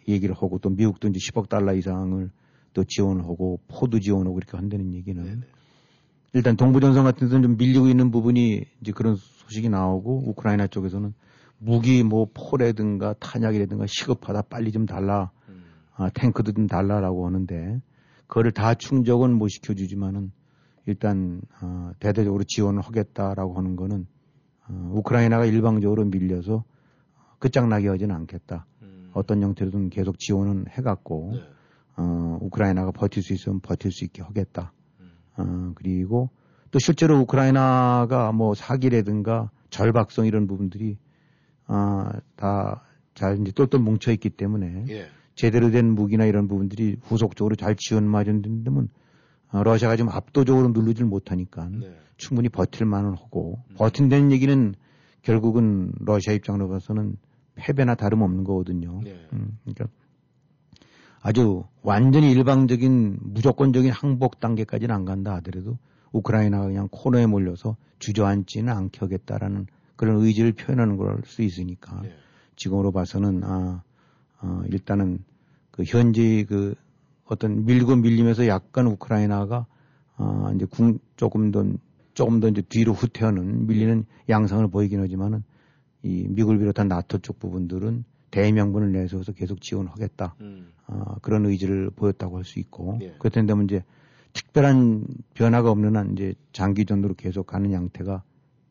[0.07, 2.29] 얘기를 하고 또 미국도 이제 10억 달러 이상을
[2.73, 5.41] 또 지원을 하고 포도 지원하고 이렇게 한다는 얘기는 네네.
[6.33, 11.13] 일단 동부전선 같은 데는 좀 밀리고 있는 부분이 이제 그런 소식이 나오고 우크라이나 쪽에서는
[11.57, 15.63] 무기 뭐 포라든가 탄약이라든가 시급하다 빨리 좀 달라 음.
[15.95, 17.81] 아, 탱크도 좀 달라라고 하는데
[18.27, 20.31] 그거를 다 충족은 못 시켜주지만은
[20.85, 24.07] 일단 어, 대대적으로 지원을 하겠다라고 하는 거는
[24.69, 26.63] 어, 우크라이나가 일방적으로 밀려서
[27.39, 28.65] 끝장나게 하지는 않겠다.
[28.81, 29.11] 음.
[29.13, 31.41] 어떤 형태로든 계속 지원은 해갖고 네.
[31.97, 34.71] 어, 우크라이나가 버틸 수 있으면 버틸 수 있게 하겠다.
[35.39, 35.69] 음.
[35.69, 36.29] 어, 그리고
[36.71, 40.97] 또 실제로 우크라이나가 뭐 사기라든가 절박성 이런 부분들이
[41.67, 45.07] 어, 다잘 이제 똘똘 뭉쳐 있기 때문에 예.
[45.35, 48.89] 제대로 된 무기나 이런 부분들이 후속적으로 잘 지원 맞은다면
[49.51, 51.95] 어, 러시아가 지금 압도적으로 누르질 못하니까 네.
[52.17, 53.75] 충분히 버틸 만은 하고 음.
[53.75, 54.75] 버틴다는 얘기는
[55.21, 57.17] 결국은 러시아 입장으로 봐서는
[57.55, 59.01] 패배나 다름없는 거거든요.
[59.03, 59.27] 네.
[59.33, 59.85] 음, 그러니까
[61.21, 65.77] 아주 완전히 일방적인 무조건적인 항복 단계까지는 안 간다 하더라도
[66.11, 72.11] 우크라이나가 그냥 코너에 몰려서 주저앉지는 않게 하겠다라는 그런 의지를 표현하는 걸 수 있으니까 네.
[72.55, 73.83] 지금으로 봐서는 아,
[74.41, 75.23] 어, 일단은
[75.69, 76.75] 그 현지 그
[77.25, 79.67] 어떤 밀고 밀리면서 약간 우크라이나가
[80.17, 81.63] 어, 이제 궁, 조금 더
[82.13, 85.43] 조금 더 이제 뒤로 후퇴하는 밀리는 양상을 보이긴 하지만은
[86.03, 90.35] 이 미국을 비롯한 나토 쪽 부분들은 대명분을 내세워서 계속 지원하겠다.
[90.41, 90.71] 음.
[90.87, 93.15] 어, 그런 의지를 보였다고 할 수 있고 예.
[93.19, 93.83] 그렇다면 이제
[94.33, 98.23] 특별한 변화가 없는 한 이제 장기전으로 계속 가는 양태가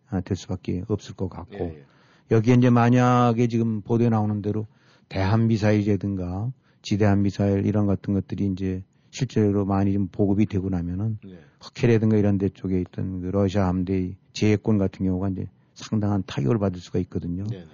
[0.09, 1.85] 아, 될 수밖에 없을 것 같고 예, 예.
[2.31, 4.66] 여기에 이제 만약에 지금 보도에 나오는 대로
[5.09, 11.38] 대한 미사일이라든가 지대한 미사일 이런 같은 것들이 이제 실제로 많이 좀 보급이 되고 나면은 네.
[11.61, 16.81] 흑해라든가 이런 데 쪽에 있던 그 러시아 함대의 제해권 같은 경우가 이제 상당한 타격을 받을
[16.81, 17.44] 수가 있거든요.
[17.44, 17.66] 네, 네.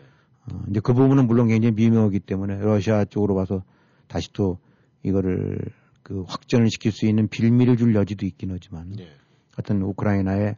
[0.52, 3.62] 어, 이제 그 부분은 물론 굉장히 미묘하기 때문에 러시아 쪽으로 봐서
[4.06, 4.59] 다시 또
[5.02, 5.59] 이거를
[6.02, 9.09] 그 확전을 시킬 수 있는 빌미를 줄 여지도 있긴 하지만 네.
[9.54, 10.56] 하여튼 우크라이나의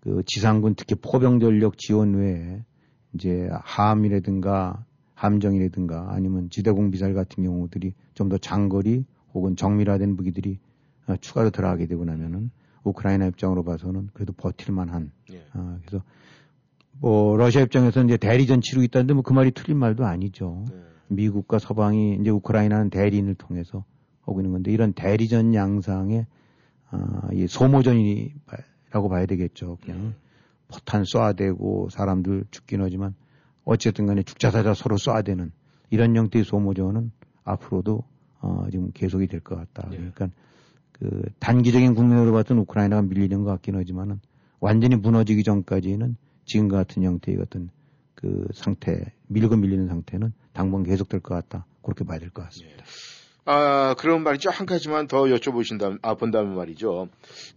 [0.00, 2.64] 그 지상군 특히 포병 전력 지원 외에
[3.14, 9.04] 이제 함이라든가 함정이라든가 아니면 지대공 미사일 같은 경우들이 좀 더 장거리
[9.34, 10.58] 혹은 정밀화된 무기들이
[11.06, 12.50] 어, 추가로 들어가게 되고 나면은
[12.84, 15.12] 우크라이나 입장으로 봐서는 그래도 버틸 만한.
[15.32, 15.46] 예.
[15.54, 16.04] 어, 그래서
[16.98, 20.64] 뭐 러시아 입장에서는 이제 대리전 치르고 있다는데 뭐 그 말이 틀린 말도 아니죠.
[20.72, 20.76] 예.
[21.08, 23.84] 미국과 서방이 이제 우크라이나는 대리인을 통해서
[24.22, 26.26] 하고 있는 건데 이런 대리전 양상의
[26.90, 29.78] 아, 이 소모전이라고 봐야 되겠죠.
[29.84, 30.12] 그냥 예.
[30.68, 33.14] 포탄 쏴대고 사람들 죽긴 하지만
[33.64, 35.52] 어쨌든 간에 죽자사자 서로 쏴야 되는
[35.90, 37.10] 이런 형태의 소모전은
[37.44, 38.02] 앞으로도
[38.40, 39.88] 어, 지금 계속이 될 것 같다.
[39.90, 39.96] 네.
[39.96, 40.28] 그러니까
[40.92, 44.20] 그 단기적인 국면으로 봤던 우크라이나가 밀리는 것 같긴 하지만은
[44.60, 47.70] 완전히 무너지기 전까지는 지금과 같은 형태의 어떤
[48.14, 51.66] 그 상태, 밀고 밀리는 상태는 당분 계속될 것 같다.
[51.82, 52.76] 그렇게 봐야 될 것 같습니다.
[52.76, 52.82] 네.
[53.44, 54.50] 아, 그런 말이죠.
[54.50, 57.08] 한 가지만 더 여쭤보신다면, 아, 본다면 말이죠.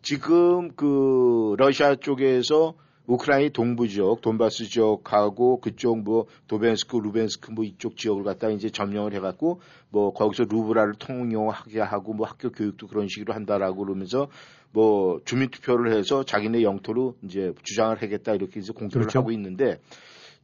[0.01, 2.73] 지금 그 러시아 쪽에서
[3.07, 9.13] 우크라이나 동부 지역, 돈바스 지역하고 그쪽 뭐 도벤스크, 루벤스크 뭐 이쪽 지역을 갖다 이제 점령을
[9.13, 14.27] 해갖고 뭐 거기서 루브라를 통용하게 하고 뭐 학교 교육도 그런 식으로 한다라고 그러면서
[14.71, 19.19] 뭐 주민 투표를 해서 자기네 영토로 이제 주장을 하겠다 이렇게 이제 공표를 그렇죠.
[19.19, 19.79] 하고 있는데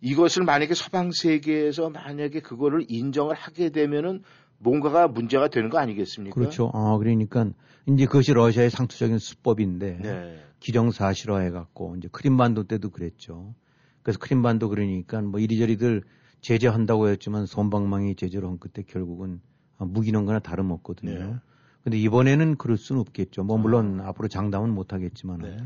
[0.02, 4.24] 이것을 만약에 서방 세계에서 만약에 그거를 인정을 하게 되면은
[4.62, 6.34] 뭔가가 문제가 되는 거 아니겠습니까?
[6.34, 6.66] 그렇죠.
[6.74, 7.50] 어, 그러니까
[7.88, 10.40] 이제 그것이 러시아의 상투적인 수법인데 네.
[10.60, 13.56] 기정사실화 해 갖고 이제 크림반도 때도 그랬죠.
[14.04, 16.04] 그래서 크림반도 그러니까 뭐 이리저리들
[16.42, 19.42] 제재한다고 했지만 손방망이 제재로 한 끝에 결국은
[19.78, 21.12] 아, 무기는 거나 다름없거든요.
[21.12, 21.36] 네.
[21.84, 23.44] 근데 이번에는 그럴 수는 없겠죠.
[23.44, 25.58] 뭐 물론 앞으로 장담은 못 하겠지만 네.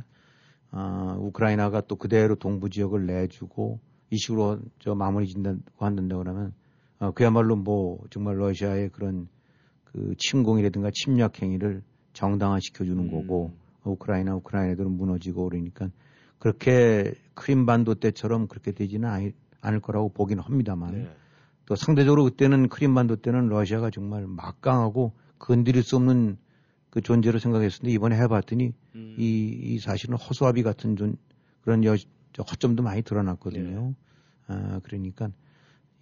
[0.71, 3.79] 아, 우크라이나가 또 그대로 동부 지역을 내주고
[4.09, 6.53] 이 식으로 저 마무리 짓는다고 한다고 그러면
[6.99, 9.27] 어, 그야말로 뭐 정말 러시아의 그런
[9.83, 13.11] 그 침공이라든가 침략 행위를 정당화시켜 주는 음.
[13.11, 13.53] 거고
[13.83, 15.89] 우크라이나 우크라이나들은 무너지고 그러니까
[16.39, 19.31] 그렇게 크림반도 때처럼 그렇게 되지는 아니,
[19.61, 21.09] 않을 거라고 보긴 합니다만 네.
[21.65, 26.37] 또 상대적으로 그때는 크림반도 때는 러시아가 정말 막강하고 건드릴 수 없는
[26.89, 29.15] 그 존재로 생각했었는데 이번에 해봤더니 음.
[29.17, 31.17] 이, 이 사실은 허수아비 같은 존,
[31.61, 31.95] 그런 여,
[32.33, 33.87] 저 허점도 많이 드러났거든요.
[33.87, 33.95] 네.
[34.47, 35.29] 아, 그러니까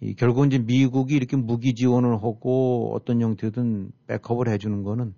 [0.04, 5.14] 이 결국은 이제 미국이 이렇게 무기 지원을 하고 어떤 형태든 백업을 해주는 거는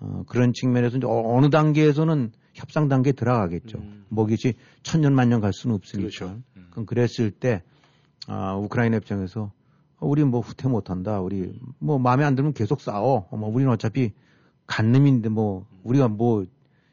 [0.00, 3.78] 어, 그런 측면에서 이제 어- 어느 단계에서는 협상 단계에 들어가겠죠.
[3.78, 4.04] 음.
[4.08, 6.08] 뭐 이것이 천년 만년 갈 수는 없으니까.
[6.08, 6.40] 그렇죠.
[6.56, 6.66] 음.
[6.70, 7.62] 그럼 그랬을 때
[8.26, 9.52] 아, 우크라이나 입장에서
[9.98, 11.20] 어, 우리 뭐 후퇴 못한다.
[11.20, 13.26] 우리 뭐 마음에 안 들면 계속 싸워.
[13.30, 14.12] 어, 뭐 우리는 어차피
[14.66, 16.44] 간 놈인데 뭐 우리가 뭐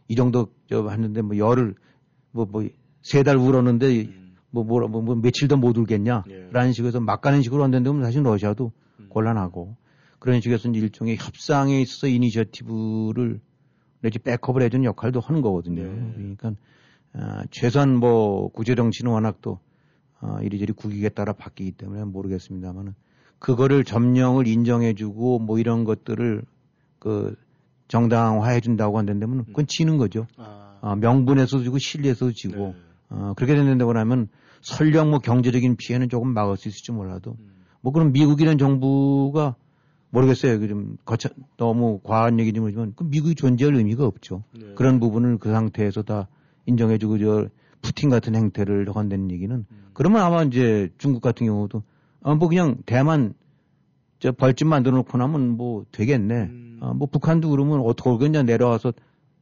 [0.10, 1.76] 이 정도 저 했는데 뭐 열을
[2.32, 2.68] 뭐 뭐
[3.02, 4.10] 세 달 울었는데
[4.54, 4.56] 음.
[4.56, 6.24] 뭐, 뭐, 뭐, 뭐 며칠 더못 울겠냐?
[6.30, 6.50] 예.
[6.52, 9.08] 라는 식으로 막 가는 식으로 한다면 사실 러시아도 음.
[9.10, 9.76] 곤란하고
[10.20, 13.42] 그런 식에서 일종의 협상에 있어서 이니셔티브를
[14.02, 15.84] 내지 백업을 해주는 역할도 하는 거거든요.
[15.84, 16.14] 네.
[16.16, 16.54] 그러니까
[17.14, 19.60] 아, 최소한 뭐 구조 정치는 워낙 또
[20.20, 22.94] 아, 이리저리 국익에 따라 바뀌기 때문에 모르겠습니다만은
[23.40, 26.44] 그거를 점령을 인정해주고 뭐 이런 것들을
[27.00, 27.36] 그
[27.90, 30.26] 정당화해 준다고 한다면 그건 지는 거죠.
[30.38, 30.78] 아.
[30.82, 32.76] 아, 명분에서도 지고 실리에서도 지고 네.
[33.10, 34.28] 어, 그렇게 된다고 하면
[34.64, 37.52] 설령 뭐 경제적인 피해는 조금 막을 수 있을지 몰라도 음.
[37.82, 39.56] 뭐 그럼 미국이라는 정부가
[40.10, 40.60] 모르겠어요.
[40.60, 44.44] 그좀 거쳐 너무 과한 얘기지 모르지만 그 미국이 존재할 의미가 없죠.
[44.58, 44.74] 네.
[44.76, 46.28] 그런 부분을 그 상태에서 다
[46.66, 47.50] 인정해주고 저
[47.82, 49.84] 푸틴 같은 행태를 한다는 얘기는 음.
[49.94, 51.84] 그러면 아마 이제 중국 같은 경우도
[52.22, 53.34] 아, 뭐 그냥 대만
[54.20, 56.36] 저 벌집 만들어 놓고 나면 뭐 되겠네.
[56.44, 56.78] 음.
[56.80, 58.94] 아, 뭐 북한도 그러면 어떻게 그냥 내려와서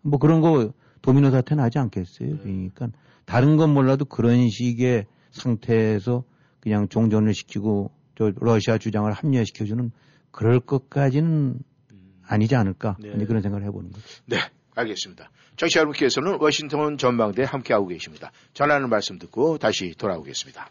[0.02, 0.72] 뭐 그런 거
[1.04, 2.30] 도미노 사태 나지 않겠어요.
[2.30, 2.38] 네.
[2.42, 2.90] 그러니까
[3.26, 6.24] 다른 건 몰라도 그런 식의 상태에서
[6.60, 9.92] 그냥 종전을 시키고 저 러시아 주장을 합리화시켜주는
[10.32, 11.60] 그럴 것까지는
[12.26, 13.12] 아니지 않을까 네.
[13.26, 14.06] 그런 생각을 해보는 거죠.
[14.26, 14.38] 네,
[14.76, 15.32] 알겠습니다.
[15.58, 18.32] 청취자 여러분께서는 워싱턴 전망대 함께하고 계십니다.
[18.54, 20.70] 전하는 말씀 듣고 다시 돌아오겠습니다.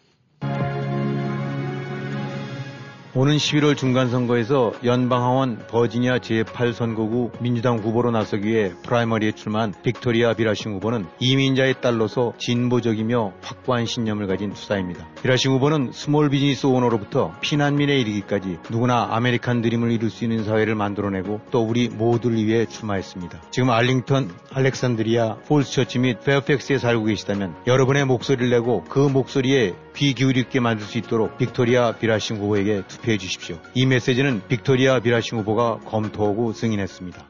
[3.13, 11.07] 오는 11월 중간선거에서 연방하원 버지니아 제8선거구 민주당 후보로 나서기 위해 primary에 출마한 빅토리아 비라싱 후보는
[11.19, 15.09] 이민자의 딸로서 진보적이며 확고한 신념을 가진 투사입니다.
[15.23, 21.41] 비라싱 후보는 small business owner로부터 피난민에 이르기까지 누구나 아메리칸 드림을 이룰 수 있는 사회를 만들어내고
[21.51, 23.41] 또 우리 모두를 위해 출마했습니다.
[23.51, 30.61] 지금 알링턴, 알렉산드리아, 폴스처치 및 페어팩스에 살고 계시다면 여러분의 목소리를 내고 그 목소리에 귀 기울이게
[30.61, 33.59] 만들 수 있도록 빅토리아 비라싱 후보에게 투표해 주십시오.
[33.75, 37.27] 이 메시지는 빅토리아 비라싱 후보가 검토하고 승인했습니다.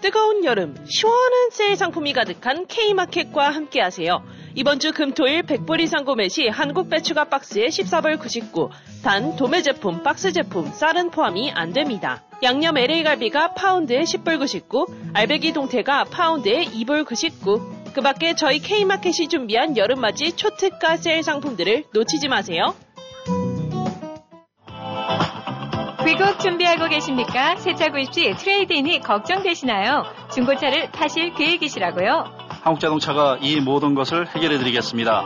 [0.00, 4.22] 뜨거운 여름, 시원한 세일 상품이 가득한 K마켓과 함께하세요.
[4.54, 8.70] 이번 주 금토일 100불 이상 구매 시 한국 배추가 박스에 14불 99,
[9.02, 12.22] 단 도매 제품, 박스 제품, 쌀은 포함이 안 됩니다.
[12.42, 17.81] 양념 LA갈비가 파운드에 10불 99, 알배기 동태가 파운드에 2불 99.
[17.94, 22.74] 그 밖에 저희 K마켓이 준비한 여름맞이 초특가 세일 상품들을 놓치지 마세요.
[26.04, 27.56] 귀국 준비하고 계십니까?
[27.56, 30.04] 새 차 구입 시 트레이드인이 걱정되시나요?
[30.34, 32.24] 중고차를 파실 계획이시라고요?
[32.62, 35.22] 한국자동차가 이 모든 것을 해결해 드리겠습니다.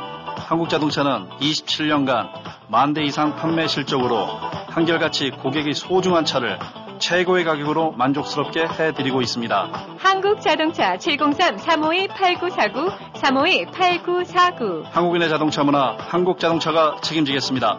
[0.48, 2.28] 한국자동차는 27년간
[2.68, 4.26] 만 대 이상 판매 실적으로
[4.68, 6.58] 한결같이 고객이 소중한 차를
[6.98, 9.70] 최고의 가격으로 만족스럽게 해드리고 있습니다.
[9.98, 14.84] 한국자동차 703-352-8949, 352-8949.
[14.90, 17.78] 한국인의 자동차 문화, 한국자동차가 책임지겠습니다.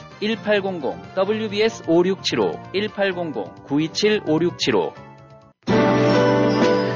[0.21, 5.11] 1800 WBS 5675 1800 927 5675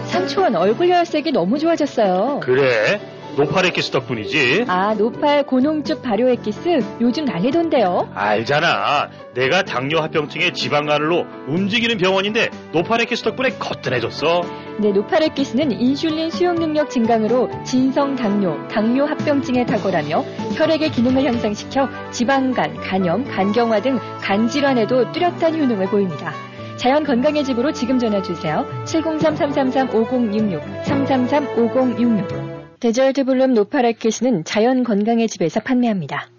[0.05, 2.39] 삼촌 얼굴 혈색이 너무 좋아졌어요.
[2.41, 2.99] 그래?
[3.37, 4.65] 노팔 엑기스 덕분이지.
[4.67, 8.09] 아, 노팔 고농축 발효 엑기스 요즘 난리던데요.
[8.13, 9.09] 알잖아.
[9.33, 14.41] 내가 당뇨 합병증에 지방간으로 움직이는 병원인데 노팔 엑기스 덕분에 거뜬해졌어.
[14.79, 20.21] 네, 노팔 엑기스는 인슐린 수용 능력 증강으로 진성 당뇨, 당뇨 합병증에 탁월하며
[20.55, 26.33] 혈액의 기능을 향상시켜 지방간, 간염, 간경화 등 간 질환에도 뚜렷한 효능을 보입니다.
[26.77, 28.65] 자연 건강의 집으로 지금 전화 주세요.
[28.85, 32.54] 703-333-5066, 333-5066.
[32.85, 36.29] 데절트 블룸 노파라켓은 자연 건강의 집에서 판매합니다.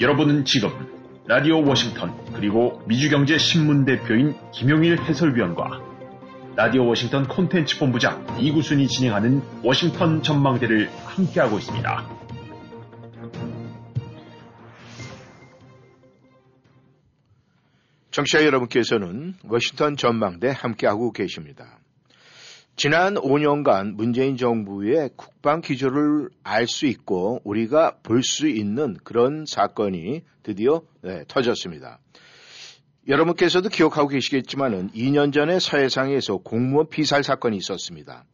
[0.00, 0.70] 여러분은 지금
[1.26, 5.82] 라디오 워싱턴 그리고 미주경제 신문 대표인 김용일 해설위원과
[6.56, 12.08] 라디오 워싱턴 콘텐츠 본부장 이구순이 진행하는 워싱턴 전망대를 함께하고 있습니다.
[18.12, 21.77] 청취자 여러분께서는 워싱턴 전망대 함께하고 계십니다.
[22.78, 30.22] 지난 5년간 문재인 정부의 국방 기조를 알 수 있고 우리가 볼 수 있는 그런 사건이
[30.44, 31.98] 드디어 네, 터졌습니다.
[33.08, 38.24] 여러분께서도 기억하고 계시겠지만은 2년 전에 서해상에서 공무원 피살 사건이 있었습니다.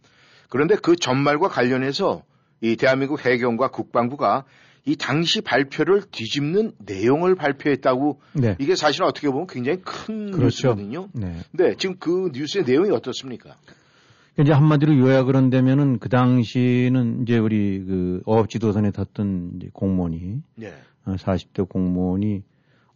[0.51, 2.23] 그런데 그 전말과 관련해서
[2.61, 4.45] 이 대한민국 해경과 국방부가
[4.85, 8.57] 이 당시 발표를 뒤집는 내용을 발표했다고 네.
[8.59, 10.69] 이게 사실은 어떻게 보면 굉장히 큰 그렇죠.
[10.75, 11.09] 뉴스거든요.
[11.15, 11.35] 네.
[11.53, 13.57] 네, 지금 그 뉴스의 내용이 어떻습니까?
[14.41, 20.75] 이제 한마디로 요약을 한다면은 그 당시는 이제 우리 그 어업지도선에 탔던 공무원이 네.
[21.05, 22.43] 어, 40대 공무원이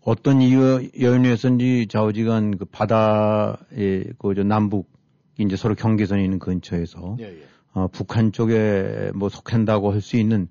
[0.05, 4.91] 어떤 이유 연유에서인지 좌우지간 그 바다의 그저 남북
[5.39, 7.43] 이제 서로 경계선이 있는 근처에서 예, 예.
[7.73, 10.49] 어, 북한 쪽에 뭐 속한다고 할 수 있는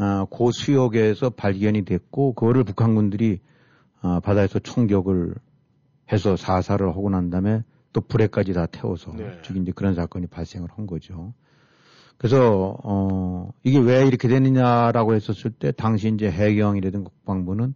[0.00, 3.40] 아, 고 수역에서 발견이 됐고 그거를 북한군들이
[4.00, 5.34] 아, 바다에서 총격을
[6.12, 9.38] 해서 사살을 하고 난 다음에 또 불에까지 다 태워서 네.
[9.42, 11.32] 지금 이제 그런 사건이 발생을 한 거죠.
[12.16, 17.74] 그래서 어 이게 왜 이렇게 되느냐라고 했었을 때 당시 이제 해경이라든 국방부는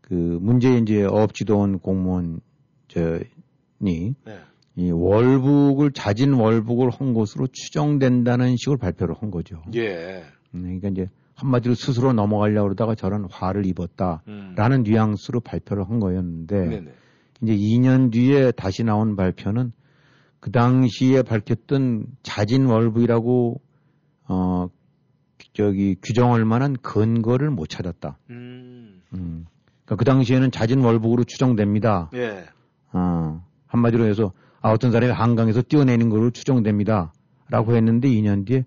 [0.00, 2.40] 그 문제 이제 어업지도원 공무원
[2.88, 4.38] 저니 네.
[4.76, 9.62] 이 월북을 자진 월북을 한 것으로 추정된다는 식으로 발표를 한 거죠.
[9.74, 10.24] 예.
[10.54, 14.82] 음, 그러니까 이제 한마디로 스스로 넘어가려고 그러다가 저런 화를 입었다라는 음.
[14.84, 16.92] 뉘앙스로 발표를 한 거였는데 네네.
[17.44, 19.72] 이제 2년 뒤에 다시 나온 발표는
[20.40, 23.60] 그 당시에 밝혔던 자진 월북이라고
[24.28, 24.68] 어
[25.52, 28.18] 저기 규정할 만한 근거를 못 찾았다.
[28.30, 29.00] 음.
[29.14, 29.46] 음.
[29.84, 32.10] 그러니까 그 당시에는 자진 월북으로 추정됩니다.
[32.14, 32.44] 예.
[32.92, 37.12] 어, 한마디로 해서 아, 어떤 사람이 한강에서 뛰어내는 걸로 추정됩니다.
[37.50, 38.64] 라고 했는데 2년 뒤에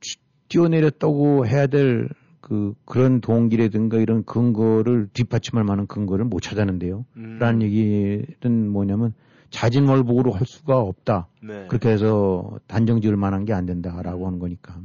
[0.00, 2.08] 추- 뛰어내렸다고 해야 될
[2.42, 7.04] 그, 그런 동기라든가 이런 근거를 뒷받침할 만한 근거를 못 찾았는데요.
[7.16, 7.38] 음.
[7.40, 9.14] 라는 얘기는 뭐냐면
[9.50, 11.28] 자진월북으로 할 수가 없다.
[11.42, 11.66] 네.
[11.68, 14.76] 그렇게 해서 단정 지을 만한 게 안 된다라고 하는 거니까.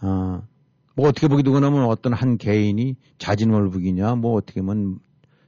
[0.00, 0.42] 아,
[0.94, 5.00] 뭐 어떻게 보기도 그러면 어떤 한 개인이 자진월북이냐, 뭐 어떻게 보면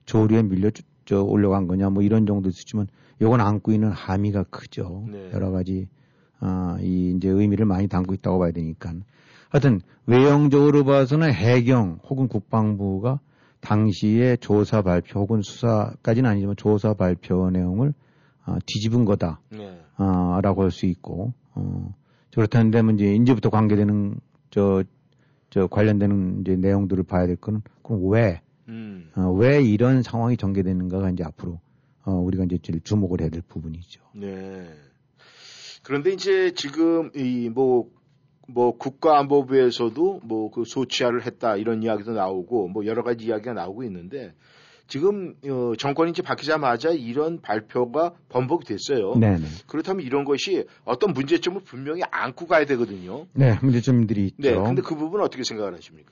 [0.07, 2.87] 조류에 밀려 쭉- 저 올라간 거냐, 뭐 이런 정도 있었지만
[3.21, 5.07] 요건 안고 있는 함의가 크죠.
[5.11, 5.31] 네.
[5.33, 5.89] 여러 가지,
[6.41, 8.95] 아, 이 이제 의미를 많이 담고 있다고 봐야 되니까.
[9.51, 13.21] 하여튼 외형적으로 봐서는 해경 혹은 국방부가
[13.61, 17.93] 당시에 조사 발표 혹은 수사까지는 아니지만 조사 발표 내용을
[18.45, 19.41] 아, 뒤집은 거다.
[19.51, 19.81] 네.
[19.97, 21.95] 아, 라고 할수 있고, 어,
[22.35, 24.19] 그렇다는데, 뭐 이제, 이제부터 관계되는,
[24.51, 24.83] 저,
[25.51, 29.11] 저 관련되는 이제 내용들을 봐야 될 거는, 그럼 왜, 음.
[29.15, 31.61] 어, 왜 이런 상황이 전개되는가가 이제 앞으로,
[32.05, 34.03] 어, 우리가 이제 주목을 해야 될 부분이죠.
[34.15, 34.69] 네.
[35.83, 37.91] 그런데 이제 지금 이 뭐,
[38.53, 44.33] 뭐 국가안보부에서도 뭐 그 소치하를 했다 이런 이야기도 나오고 뭐 여러 가지 이야기가 나오고 있는데
[44.89, 49.15] 지금 어, 정권이 이제 바뀌자마자 이런 발표가 번복됐어요.
[49.15, 49.45] 네네.
[49.69, 53.27] 그렇다면 이런 것이 어떤 문제점을 분명히 안고 가야 되거든요.
[53.35, 54.37] 네, 문제점들이 있죠.
[54.43, 54.55] 네.
[54.55, 56.11] 근데 그 부분은 어떻게 생각을 하십니까?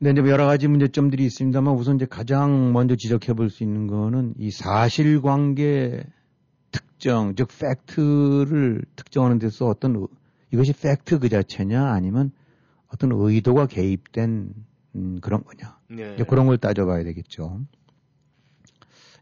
[0.00, 4.34] 네, 이제 여러 가지 문제점들이 있습니다만 우선 이제 가장 먼저 지적해 볼 수 있는 거는
[4.38, 6.02] 이 사실관계
[6.72, 10.06] 특정, 즉 팩트를 특정하는 데서 어떤 의-
[10.52, 12.32] 이것이 팩트 그 자체냐 아니면
[12.92, 14.54] 어떤 의도가 개입된
[14.94, 15.78] 음, 그런 거냐.
[15.90, 16.14] 네.
[16.14, 17.60] 이제 그런 걸 따져봐야 되겠죠.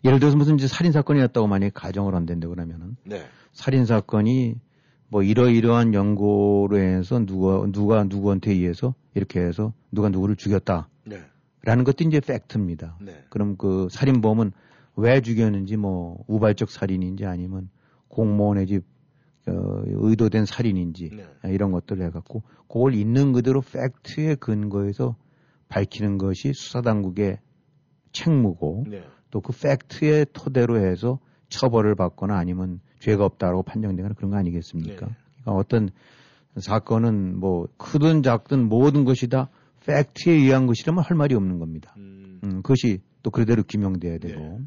[0.04, 3.24] 예를 들어서 무슨 이제 살인 사건이었다고 만약에 가정을 한다는데 그러면은 네.
[3.52, 4.60] 살인 사건이
[5.08, 10.88] 뭐 이러이러한 연고로 해서 누가 누가 누구한테 의해서 이렇게 해서 누가 누구를 죽였다.
[11.04, 11.20] 네.
[11.62, 12.98] 라는 것도 이제 팩트입니다.
[13.00, 13.24] 네.
[13.28, 14.52] 그럼 그 살인범은
[14.96, 17.68] 왜 죽였는지 뭐 우발적 살인인지 아니면
[18.08, 18.84] 공무원의 집
[19.48, 21.52] 어, 의도된 살인인지 네.
[21.52, 25.16] 이런 것들을 해갖고 그걸 있는 그대로 팩트에 근거해서
[25.68, 27.38] 밝히는 것이 수사당국의
[28.12, 29.04] 책무고 네.
[29.30, 35.06] 또그 팩트의 토대로 해서 처벌을 받거나 아니면 죄가 없다라고 판정되거나 그런 거 아니겠습니까?
[35.06, 35.12] 네.
[35.42, 35.90] 그러니까 어떤
[36.56, 39.48] 사건은 뭐 크든 작든 모든 것이 다
[39.86, 41.94] 팩트에 의한 것이라면 할 말이 없는 겁니다.
[41.98, 42.40] 음.
[42.42, 44.40] 음, 그것이 또 그대로 규명돼야 되고.
[44.40, 44.58] 네.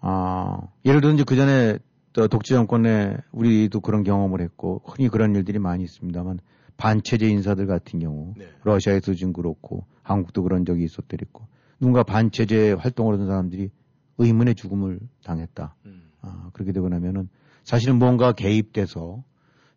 [0.00, 5.34] 아, 예를 들어 이제 그 전에 또 독재 정권에 우리도 그런 경험을 했고 흔히 그런
[5.34, 6.38] 일들이 많이 있습니다만
[6.76, 8.48] 반체제 인사들 같은 경우 네.
[8.62, 11.46] 러시아에도 좀 그렇고 한국도 그런 적이 있었더랬고
[11.80, 13.70] 누군가 반체제 활동을 하던 사람들이
[14.18, 15.74] 의문의 죽음을 당했다.
[15.86, 16.10] 음.
[16.22, 17.28] 아, 그렇게 되고 나면은
[17.64, 19.22] 사실은 뭔가 개입돼서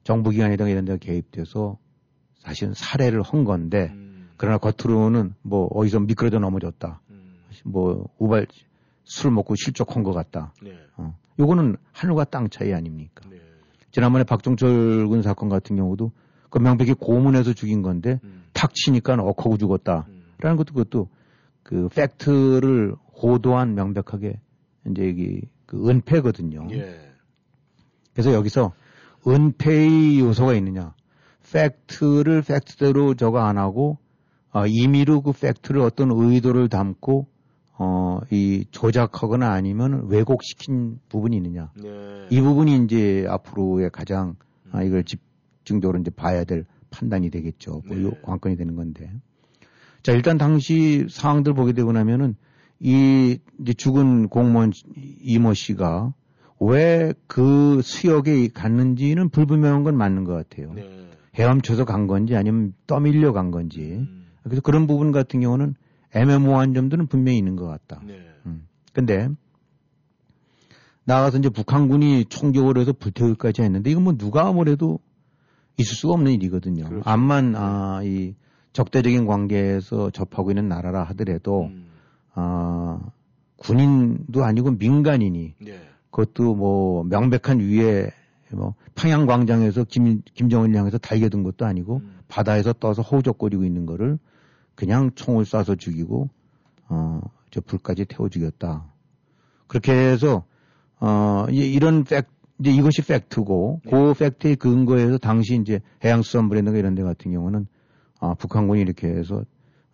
[0.04, 1.78] 정부기관이든 이런 데가 개입돼서
[2.40, 4.30] 사실은 살해를 한 건데 음.
[4.38, 7.02] 그러나 겉으로는 뭐 어디서 미끄러져 넘어졌다.
[7.10, 7.40] 음.
[7.66, 8.46] 뭐 우발
[9.04, 10.54] 술 먹고 실족한 것 같다.
[10.62, 10.78] 네.
[10.98, 11.18] 어.
[11.40, 13.28] 요거는 하늘과 땅 차이 아닙니까?
[13.30, 13.40] 네.
[13.92, 16.12] 지난번에 박종철 군 사건 같은 경우도
[16.50, 18.44] 그 명백히 고문해서 죽인 건데 음.
[18.54, 20.06] 탁 치니까 억하고 죽었다.
[20.10, 20.24] 음.
[20.40, 21.10] 라는 것도 그것도
[21.64, 24.40] 그 팩트를 호도한 명백하게
[24.90, 26.68] 이제 이게 그 은폐거든요.
[26.72, 26.98] 예.
[28.14, 28.74] 그래서 여기서
[29.28, 30.94] 은폐의 요소가 있느냐.
[31.52, 33.98] 팩트를 팩트대로 저거 안 하고
[34.52, 37.28] 어, 임의로 그 팩트를 어떤 의도를 담고
[37.80, 41.72] 어, 이 조작하거나 아니면 왜곡시킨 부분이 있느냐.
[41.76, 42.28] 네.
[42.30, 44.36] 이 부분이 이제 앞으로의 가장
[44.72, 47.82] 아, 이걸 집중적으로 이제 봐야 될 판단이 되겠죠.
[47.86, 48.04] 뭐 네.
[48.04, 49.12] 요 관건이 되는 건데.
[50.02, 52.36] 자, 일단 당시 상황들 보게 되고 나면은
[52.80, 54.72] 이 이제 죽은 공무원
[55.22, 56.14] 이모 씨가
[56.60, 60.74] 왜 그 수역에 갔는지는 불분명한 건 맞는 것 같아요.
[60.74, 61.08] 네.
[61.36, 63.82] 헤엄쳐서 간 건지 아니면 떠밀려 간 건지.
[63.82, 64.26] 음.
[64.44, 65.76] 그래서 그런 부분 같은 경우는
[66.14, 68.02] 애매모호한 점들은 분명히 있는 것 같다.
[68.06, 68.20] 네.
[68.46, 68.68] 음.
[68.94, 69.30] 근데
[71.04, 75.00] 나가서 이제 북한군이 총격을 해서 불태우기까지 했는데 이건 뭐 누가 아무래도
[75.78, 76.84] 있을 수가 없는 일이거든요.
[76.90, 77.10] 그렇죠.
[77.10, 78.36] 암만 아, 이
[78.74, 81.88] 적대적인 관계에서 접하고 있는 나라라 하더라도 음.
[82.34, 83.00] 아,
[83.58, 85.80] 군인도 아니고 민간인이 네.
[86.12, 88.12] 그것도 뭐 명백한 위에
[88.52, 92.20] 뭐 평양 광장에서 김 김정은을 향해서 달겨든 것도 아니고 음.
[92.28, 94.20] 바다에서 떠서 허우적거리고 있는 거를
[94.78, 96.30] 그냥 총을 쏴서 죽이고
[96.90, 98.86] 어 저 불까지 태워 죽였다.
[99.68, 100.44] 그렇게 해서
[101.00, 102.28] 어 이- 이런 팩
[102.60, 107.68] 이제 이것이 팩트고 그 팩트에 근거해서 당시 이제 해양수산부라든가 이런 데 같은 경우는
[108.20, 109.44] 아 북한군이 이렇게 해서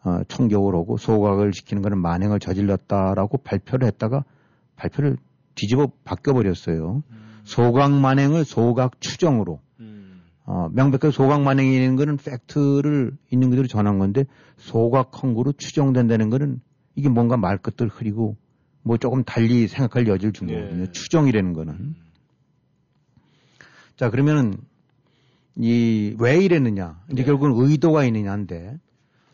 [0.04, 4.24] 어, 총격을 하고 소각을 시키는 거는 만행을 저질렀다라고 발표를 했다가
[4.76, 5.18] 발표를
[5.56, 7.04] 뒤집어 바뀌어 버렸어요.
[7.44, 9.73] 소각 만행을 소각 추정으로 음.
[10.46, 14.26] 어, 명백하게 소각 만행이 있는 거는 팩트를 있는 그대로 전한 건데
[14.58, 16.60] 소각 헌구로 추정된다는 거는
[16.96, 18.36] 이게 뭔가 말 끝을 흐리고
[18.82, 20.56] 뭐 조금 달리 생각할 여지를 준 네.
[20.56, 20.92] 거거든요.
[20.92, 21.74] 추정이라는 거는.
[21.74, 21.96] 음.
[23.96, 24.56] 자, 그러면은
[25.56, 27.00] 이 왜 이랬느냐?
[27.12, 27.26] 이제 네.
[27.26, 28.80] 결국은 의도가 있느냐인데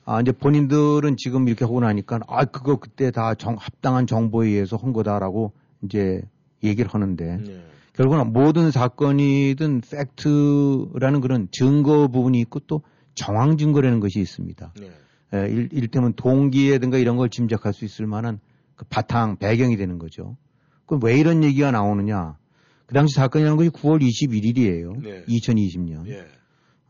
[0.06, 4.76] 아, 이제 본인들은 지금 이렇게 하고 나니까 아, 그거 그때 다 정, 합당한 정보에 의해서
[4.76, 6.22] 한 거다라고 이제
[6.64, 7.66] 얘기를 하는데 네.
[8.00, 12.82] 결국은 모든 사건이든 팩트라는 그런 증거 부분이 있고 또
[13.14, 14.74] 정황 증거라는 것이 있습니다.
[14.80, 14.92] 네.
[15.34, 18.40] 에, 일, 일테면 동기라든가 이런 걸 짐작할 수 있을 만한
[18.78, 20.38] 그 바탕 배경이 되는 거죠.
[20.86, 22.38] 그럼 왜 이런 얘기가 나오느냐?
[22.86, 25.04] 그 당시 사건이라는 것이 9월 21일이에요.
[25.04, 25.26] 네.
[25.26, 26.08] 2020년.
[26.08, 26.26] 예.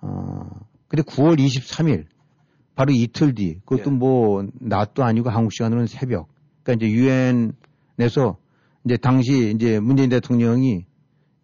[0.02, 0.48] 어,
[0.88, 2.06] 근데 9월 23일
[2.76, 3.96] 바로 이틀 뒤 그것도 예.
[3.96, 6.30] 뭐 낮도 아니고 한국 시간으로는 새벽.
[6.62, 8.38] 그러니까 이제 유엔에서
[8.86, 10.86] 이제 당시 이제 문재인 대통령이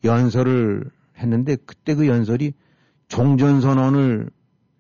[0.05, 2.53] 연설을 했는데 그때 그 연설이
[3.07, 4.29] 종전선언을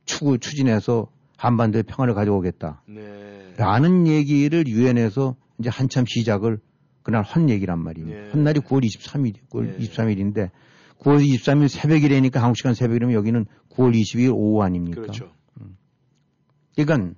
[0.05, 1.07] 추구 추진해서
[1.37, 2.83] 한반도의 평화를 가져오겠다.
[2.87, 3.53] 네.
[3.57, 6.59] 라는 얘기를 유엔에서 이제 한참 시작을
[7.03, 8.17] 그날 한 얘기란 말입니다.
[8.17, 8.29] 예.
[8.31, 9.77] 한 날이 9월 23일, 9월 예.
[9.77, 10.49] 23일인데
[10.99, 15.01] 9월 23일 새벽이라니까 한국 시간 새벽이라면 여기는 9월 22일 오후 아닙니까?
[15.01, 15.31] 그렇죠.
[16.75, 17.13] 그러니까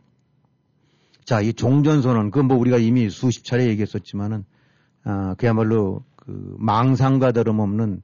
[1.23, 4.45] 자, 이 종전선언 그건 뭐 우리가 이미 수십 차례 얘기했었지만은
[5.03, 8.01] 아, 그야말로 그 망상과 다름없는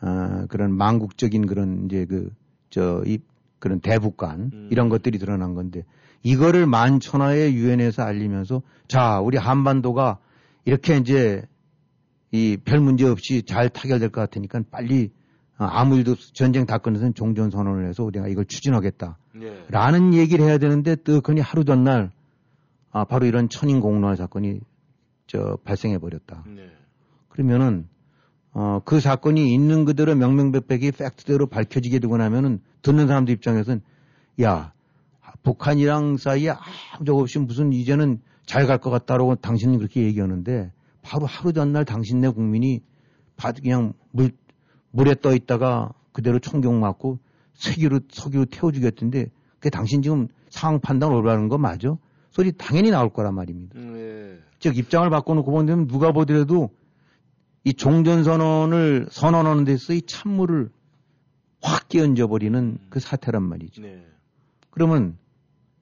[0.00, 2.30] 아, 그런 망국적인 그런 이제 그
[2.70, 3.18] 저 이
[3.60, 4.68] 그런 대북관 음.
[4.72, 5.84] 이런 것들이 드러난 건데
[6.24, 10.18] 이거를 만천하에 유엔에서 알리면서 자, 우리 한반도가
[10.64, 11.42] 이렇게 이제
[12.32, 15.12] 이 별 문제 없이 잘 타결될 것 같으니까 빨리
[15.56, 19.18] 어, 아무 일도 없- 전쟁 다 끝내서는 종전 선언을 해서 우리가 이걸 추진하겠다.
[19.42, 19.64] 예.
[19.68, 22.10] 라는 얘기를 해야 되는데 뜨거니 하루 전날
[22.90, 24.60] 아, 바로 이런 천인 공로화 사건이
[25.28, 26.42] 저 발생해 버렸다.
[26.48, 26.70] 네.
[27.44, 27.88] 그러면은
[28.52, 33.82] 어, 그 사건이 있는 그대로 명명백백이 팩트대로 밝혀지게 되고 나면은 듣는 사람들 입장에서는
[34.42, 34.72] 야
[35.42, 40.70] 북한이랑 사이에 아무 적 없이 무슨 이제는 잘 갈 것 같다라고 당신은 그렇게 얘기하는데
[41.02, 42.80] 바로 하루 전날 당신네 국민이
[43.36, 44.30] 바- 그냥 물
[44.92, 47.18] 물에 떠 있다가 그대로 총격 맞고
[47.54, 51.96] 석유로 석유로 태워 죽였던데 그게 당신 지금 상황 판단 올바른 거 맞아?
[52.30, 53.74] 소리 당연히 나올 거란 말입니다.
[53.80, 54.38] 예.
[54.60, 56.70] 즉 입장을 바꿔놓고 본다면 누가 보더라도
[57.64, 60.70] 이 종전선언을 선언하는 데서 이 찬물을
[61.62, 63.82] 확 끼얹어 버리는 그 사태란 말이죠.
[63.82, 64.06] 네.
[64.70, 65.16] 그러면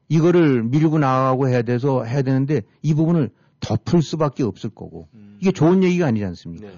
[0.08, 3.30] 이거를 밀고 나가고 해야 돼서 해야 되는데 이 부분을
[3.60, 5.38] 덮을 수밖에 없을 거고 음.
[5.40, 6.68] 이게 좋은 얘기가 아니지 않습니까?
[6.68, 6.74] 네.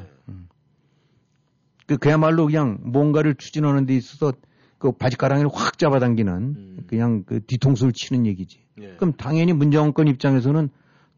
[1.87, 4.33] 그 그야말로 그냥 뭔가를 추진하는 데 있어서
[4.79, 6.85] 그 바지가랑이를 확 잡아당기는 음.
[6.87, 8.61] 그냥 그 뒤통수를 치는 얘기지.
[8.81, 8.95] 예.
[8.97, 10.69] 그럼 당연히 문정권 입장에서는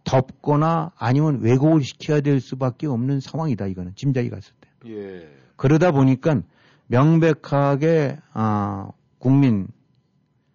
[0.07, 4.69] 덮거나 아니면 왜곡을 시켜야 될 수밖에 없는 상황이다 이거는 짐작이 갔을 때.
[4.89, 5.29] 예.
[5.57, 6.43] 그러다 보니까
[6.87, 9.67] 명백하게 아 국민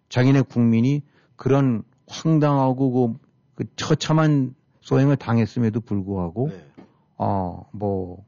[0.08, 1.02] 자기네 국민이
[1.36, 3.18] 그런 황당하고 그,
[3.54, 6.66] 그 처참한 소행을 당했음에도 불구하고 네.
[7.16, 8.24] 어뭐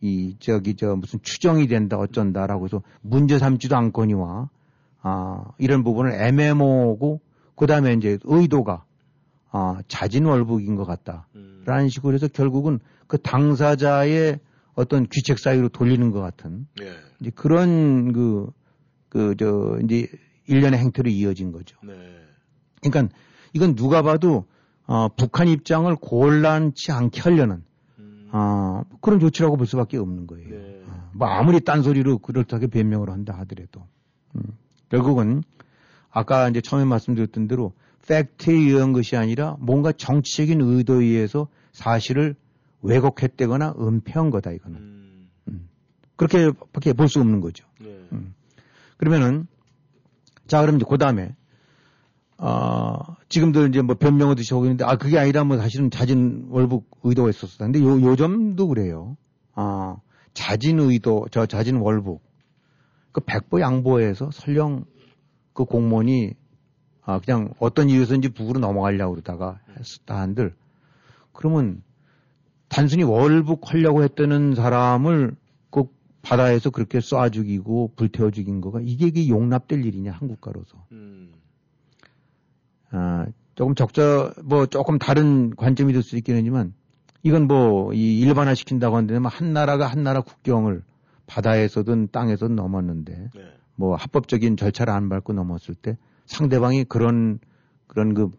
[0.00, 4.50] 이 저기 저 무슨 추정이 된다 어쩐다라고 해서 문제 삼지도 않거니와
[5.00, 7.20] 아 이런 부분을 애매모호고
[7.56, 8.84] 그다음에 이제 의도가
[9.50, 11.26] 아 자진월북인 것 같다
[11.64, 11.88] 라는 음.
[11.88, 14.40] 식으로 해서 결국은 그 당사자의
[14.74, 16.92] 어떤 귀책 사유로 돌리는 것 같은 예.
[17.20, 18.50] 이제 그런 그
[19.08, 20.08] 그 저 이제
[20.46, 21.76] 일련의 행태로 이어진 거죠.
[21.82, 21.92] 네.
[22.82, 23.14] 그러니까
[23.52, 24.46] 이건 누가 봐도
[24.86, 27.62] 어, 북한 입장을 곤란치 않게 하려는
[27.98, 28.28] 음.
[28.32, 30.48] 어, 그런 조치라고 볼 수밖에 없는 거예요.
[30.48, 30.82] 네.
[30.86, 33.86] 어, 뭐 아무리 딴소리로 그렇다게 변명을 한다 하더라도
[34.36, 34.42] 음,
[34.88, 35.42] 결국은
[36.10, 37.72] 아까 이제 처음에 말씀드렸던 대로
[38.08, 42.34] 팩트에 의한 것이 아니라 뭔가 정치적인 의도에 의해서 사실을
[42.82, 44.78] 왜곡했다거나 은폐한 거다 이거는
[45.48, 45.68] 음.
[46.16, 47.66] 그렇게밖에 볼 수 없는 거죠.
[47.80, 47.88] 네.
[48.12, 48.34] 음.
[48.96, 49.46] 그러면은
[50.46, 51.34] 자 그럼 이제 그 다음에
[52.38, 57.30] 어 지금도 이제 뭐 변명을 드시고 있는데 아 그게 아니라 뭐 사실은 자진 월북 의도가
[57.30, 57.58] 있었어.
[57.58, 59.16] 근데 요 요점도 그래요.
[59.54, 59.96] 아
[60.34, 62.22] 자진 의도 저 자진 월북
[63.12, 64.84] 그 백보 양보해서 설령
[65.52, 66.34] 그 공무원이
[67.08, 70.54] 아 그냥 어떤 이유에서인지 북으로 넘어가려고 그러다가 했다 한들
[71.32, 71.82] 그러면
[72.68, 75.34] 단순히 월북하려고 했다는 사람을
[75.70, 81.32] 꼭 바다에서 그렇게 쏴 죽이고 불태워 죽인 거가 이게, 이게 용납될 일이냐 한국가로서 음.
[82.90, 86.74] 아, 조금 적자 뭐 조금 다른 관점이 될 수 있긴 하지만
[87.22, 90.82] 이건 뭐 이 일반화 시킨다고 한다면 한 나라가 한 나라 국경을
[91.26, 93.42] 바다에서든 땅에서든 넘었는데 네.
[93.76, 95.96] 뭐 합법적인 절차를 안 밟고 넘었을 때
[96.28, 97.40] 상대방이 그런
[97.88, 98.30] 그런 그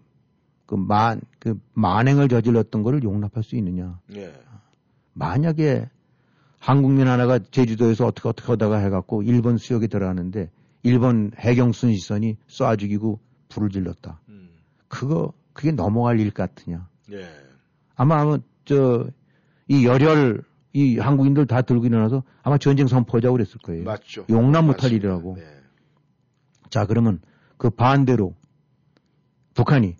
[0.69, 3.99] 그 만, 그 만행을 저질렀던 거를 용납할 수 있느냐.
[4.13, 4.31] 예.
[5.13, 5.89] 만약에
[6.59, 10.51] 한국민 하나가 제주도에서 어떻게 어떻게 하다가 해갖고 일본 수역에 들어가는데
[10.83, 13.19] 일본 해경 순 시선이 쏴 죽이고
[13.49, 14.21] 불을 질렀다.
[14.29, 14.49] 음.
[14.87, 16.87] 그거 그게 넘어갈 일 같으냐?
[17.13, 17.27] 예.
[17.95, 19.09] 아마 아마 저
[19.69, 23.83] 이 열혈 이 한국인들 다 들고 일어나서 아마 전쟁 선포하자고 그랬을 거예요.
[23.85, 24.25] 맞죠.
[24.29, 24.91] 용납 못할.
[24.91, 25.35] 일이라고.
[25.35, 25.43] 네.
[26.69, 27.21] 자 그러면
[27.59, 28.35] 그 반대로
[29.53, 29.97] 북한이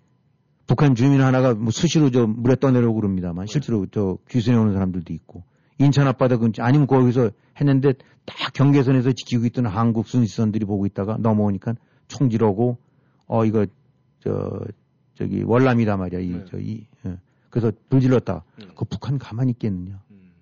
[0.66, 5.44] 북한 주민 하나가 뭐 수시로 저 물에 떠내려고 그럽니다만 실제로 저 귀순해 오는 사람들도 있고
[5.78, 7.30] 인천 앞바다 근처 아니면 거기서
[7.60, 7.92] 했는데
[8.24, 11.74] 딱 경계선에서 지키고 있던 한국 순시선들이 보고 있다가 넘어오니까
[12.08, 12.78] 총질하고
[13.26, 13.66] 어 이거
[14.20, 14.60] 저
[15.14, 16.44] 저기 월남이다 말이야 이 네.
[16.46, 17.18] 저이 예.
[17.50, 18.70] 그래서 불질렀다 음.
[18.74, 20.32] 그 북한 가만히 있겠느냐 음.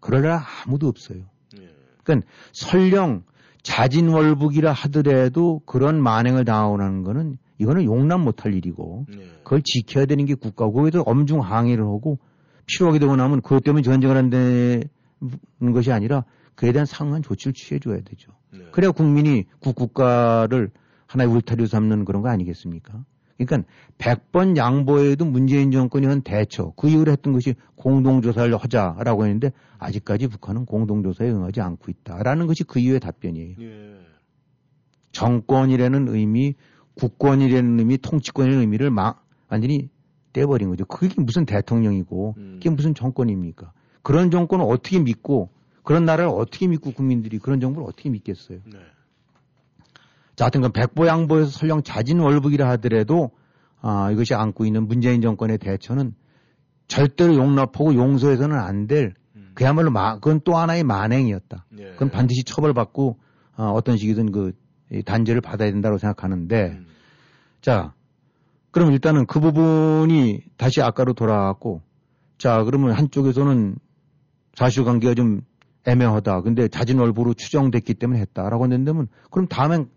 [0.00, 1.24] 그러나 아무도 없어요.
[1.58, 1.68] 예.
[2.02, 3.24] 그러니까 설령
[3.62, 9.24] 자진월북이라 하더라도 그런 만행을 당하고나는 거는 이거는 용납 못할 일이고 예.
[9.44, 12.18] 그걸 지켜야 되는 게 국가고 거기서 엄중 항의를 하고
[12.66, 14.88] 필요하게 되고 나면 그것 때문에 전쟁을 한다는
[15.72, 18.32] 것이 아니라 그에 대한 상한 조치를 취해줘야 되죠.
[18.52, 18.60] 네.
[18.72, 20.70] 그래야 국민이 국국가를
[21.06, 23.04] 하나의 울타리로 삼는 그런 거 아니겠습니까?
[23.44, 23.68] 그러니까
[23.98, 30.66] 100번 양보해도 문재인 정권이 한 대처, 그 이후로 했던 것이 공동조사를 하자라고 했는데 아직까지 북한은
[30.66, 33.56] 공동조사에 응하지 않고 있다라는 것이 그 이후의 답변이에요.
[33.60, 33.98] 예.
[35.12, 36.54] 정권이라는 의미,
[36.94, 39.88] 국권이라는 의미, 통치권이라는 의미를 막 완전히
[40.32, 40.84] 떼버린 거죠.
[40.86, 42.52] 그게 무슨 대통령이고, 음.
[42.54, 43.72] 그게 무슨 정권입니까?
[44.02, 45.50] 그런 정권을 어떻게 믿고,
[45.82, 48.58] 그런 나라를 어떻게 믿고 국민들이 그런 정부를 어떻게 믿겠어요?
[48.64, 48.78] 네.
[50.36, 53.30] 자, 하여튼 그 백보양보에서 설령 자진 월북이라 하더라도
[53.80, 56.14] 아, 이것이 안고 있는 문재인 정권의 대처는
[56.88, 59.50] 절대로 용납하고 용서해서는 안될 음.
[59.54, 61.66] 그야말로 마, 그건 또 하나의 만행이었다.
[61.78, 61.84] 예.
[61.92, 63.18] 그건 반드시 처벌받고
[63.56, 64.52] 어, 어떤 식이든 그
[65.04, 66.86] 단죄를 받아야 된다고 생각하는데 음.
[67.60, 67.94] 자
[68.70, 71.82] 그럼 일단은 그 부분이 다시 아까로 돌아왔고
[72.38, 73.76] 자 그러면 한쪽에서는
[74.54, 75.42] 사실관계가 좀
[75.86, 76.42] 애매하다.
[76.42, 79.88] 근데 자진월부로 추정됐기 때문에 했다라고 했는데면 그럼 다음엔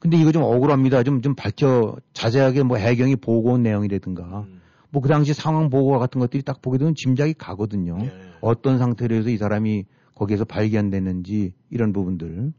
[0.00, 1.02] 근데 이거 좀 억울합니다.
[1.02, 4.60] 좀 좀 밝혀 자세하게 뭐 해경이 보고온 내용이라든가 음.
[4.90, 7.98] 뭐그 당시 상황 보고 같은 것들이 딱 보게 되면 짐작이 가거든요.
[8.02, 8.12] 예.
[8.40, 12.52] 어떤 상태로 해서 이 사람이 거기에서 발견됐는지 이런 부분들.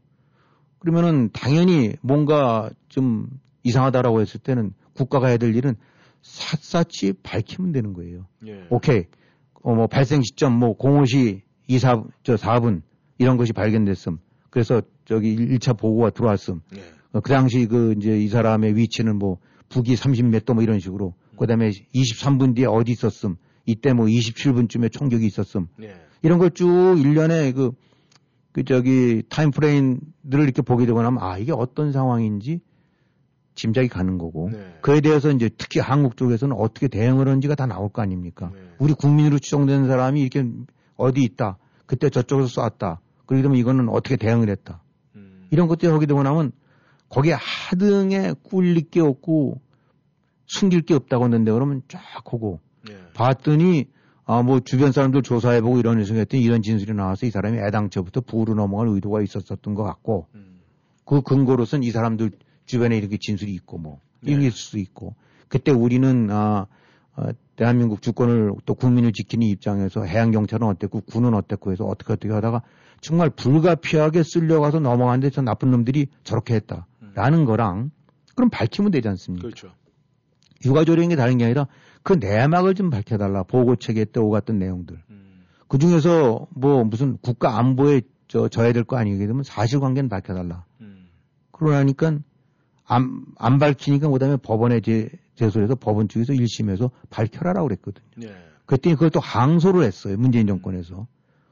[0.78, 3.28] 그러면은 당연히 뭔가 좀
[3.62, 5.76] 이상하다라고 했을 때는 국가가 해야 될 일은
[6.22, 8.26] 샅샅이 밝히면 되는 거예요.
[8.46, 8.66] 예.
[8.70, 9.04] 오케이.
[9.62, 12.82] 어, 뭐 발생 시점 뭐 05시 24, 저 4분
[13.18, 14.18] 이런 것이 발견됐음.
[14.50, 16.60] 그래서 저기 1차 보고가 들어왔음.
[16.76, 16.95] 예.
[17.12, 19.38] 어, 그 당시 그 이제 이 사람의 위치는 뭐
[19.68, 23.36] 북이 30몇 도 뭐 이런 식으로 그 다음에 23분 뒤에 어디 있었음.
[23.66, 25.66] 이때 뭐 27분쯤에 총격이 있었음.
[25.82, 25.94] 예.
[26.22, 27.72] 이런 걸 쭉 일련의 그,
[28.52, 32.60] 그 저기 타임 프레임들을 이렇게 보게 되고 나면 아, 이게 어떤 상황인지
[33.54, 34.50] 짐작이 가는 거고.
[34.52, 34.78] 네.
[34.82, 38.50] 그에 대해서 이제 특히 한국 쪽에서는 어떻게 대응을 하는지가 다 나올 거 아닙니까?
[38.54, 38.60] 네.
[38.78, 40.48] 우리 국민으로 추정되는 사람이 이렇게
[40.96, 41.58] 어디 있다.
[41.86, 43.00] 그때 저쪽에서 쐈다.
[43.26, 44.82] 그러면 이거는 어떻게 대응을 했다.
[45.16, 45.46] 음.
[45.50, 46.52] 이런 것들이 하게 되고 나면
[47.08, 49.60] 거기에 하등에 꿀릴 게 없고
[50.46, 52.96] 숨길 게 없다고 했는데 그러면 쫙 하고 예.
[53.14, 53.86] 봤더니
[54.28, 58.54] 아 뭐 주변 사람들 조사해보고 이런 식으로 했더니 이런 진술이 나와서 이 사람이 애당초부터 부로
[58.54, 60.58] 넘어갈 의도가 있었었던 것 같고 음.
[61.04, 62.32] 그 근거로선 이 사람들
[62.64, 64.42] 주변에 이렇게 진술이 있고 뭐 이런 네.
[64.42, 65.14] 게 있을 수 있고
[65.46, 66.66] 그때 우리는 아
[67.14, 72.32] 어, 대한민국 주권을 또 국민을 지키는 입장에서 해양 경찰은 어땠고 군은 어땠고 해서 어떻게 어떻게
[72.32, 72.62] 하다가
[73.00, 77.90] 정말 불가피하게 쓸려가서 넘어갔는데 저 나쁜 놈들이 저렇게 했다 라는 거랑
[78.34, 79.48] 그럼 밝히면 되지 않습니까?
[79.48, 79.72] 그렇죠.
[80.64, 81.66] 유가조리인 게 다른 게 아니라
[82.02, 83.42] 그 내막을 좀 밝혀달라.
[83.42, 85.02] 보고책에 때 오갔던 내용들.
[85.10, 85.44] 음.
[85.66, 90.64] 그 중에서 뭐 무슨 국가 안보에 저, 져야 될 거 아니게 되면 사실관계는 밝혀달라.
[90.82, 91.08] 음.
[91.52, 92.18] 그러니까
[92.84, 98.04] 안, 안 밝히니까 그 다음에 법원에 제, 제소해서 법원 측에서 1심에서 밝혀라라고 그랬거든요.
[98.24, 98.36] 예.
[98.66, 100.16] 그랬더니 그걸 또 항소를 했어요.
[100.18, 101.06] 문재인 정권에서.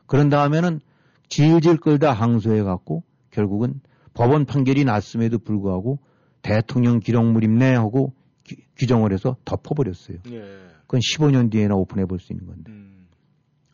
[0.06, 0.80] 그런 다음에는
[1.28, 3.80] 질질 끌다 항소해 갖고 결국은
[4.14, 5.98] 법원 판결이 났음에도 불구하고
[6.42, 8.12] 대통령 기록물임내 하고
[8.44, 10.18] 규- 규정을 해서 덮어버렸어요.
[10.30, 10.44] 예.
[10.82, 12.70] 그건 15년 뒤에나 오픈해 볼 수 있는 건데.
[12.72, 13.06] 음.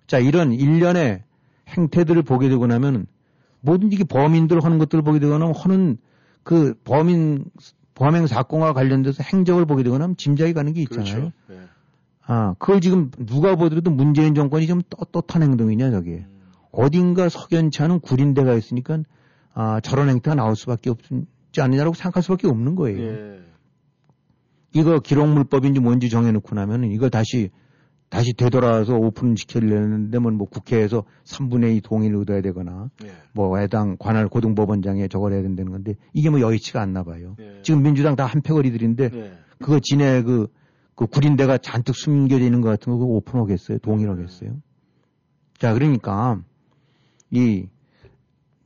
[0.07, 1.23] 자, 이런 일련의
[1.69, 3.07] 행태들을 보게 되고 나면
[3.61, 5.99] 뭐든지 이게 범인들 하는 것들을 보게 되고 나면 하는
[6.43, 7.45] 그 범인,
[7.95, 11.05] 범행 사건과 관련돼서 행적을 보게 되고 나면 짐작이 가는 게 있잖아요.
[11.15, 11.33] 그렇죠.
[11.51, 11.61] 예.
[12.27, 16.25] 아, 그걸 지금 누가 보더라도 문재인 정권이 좀 떳떳한 행동이냐, 저게.
[16.27, 16.41] 음.
[16.73, 19.03] 어딘가 석연치 않은 구린데가 있으니까,
[19.55, 23.01] 아, 저런 행태가 나올 수밖에 없지 않느냐라고 생각할 수밖에 없는 거예요.
[23.01, 23.41] 예.
[24.73, 27.51] 이거 기록물법인지 뭔지 정해놓고 나면 이걸 다시,
[28.09, 33.11] 다시 되돌아서 오픈 시키려는데 뭐 국회에서 3분의 2 동의를 얻어야 되거나, 예.
[33.33, 37.35] 뭐 해당 관할 고등법원장에 저걸 해야 된다는 건데, 이게 뭐 여의치가 않나 봐요.
[37.41, 37.61] 예.
[37.63, 39.33] 지금 민주당 다 한 패거리들인데, 예.
[39.59, 40.47] 그거 진해 그,
[40.95, 43.79] 그 구린대가 잔뜩 숨겨져 있는 것 같은 거 그거 오픈하겠어요?
[43.79, 44.57] 동의를 하겠어요?
[45.59, 46.41] 자, 그러니까,
[47.31, 47.67] 이,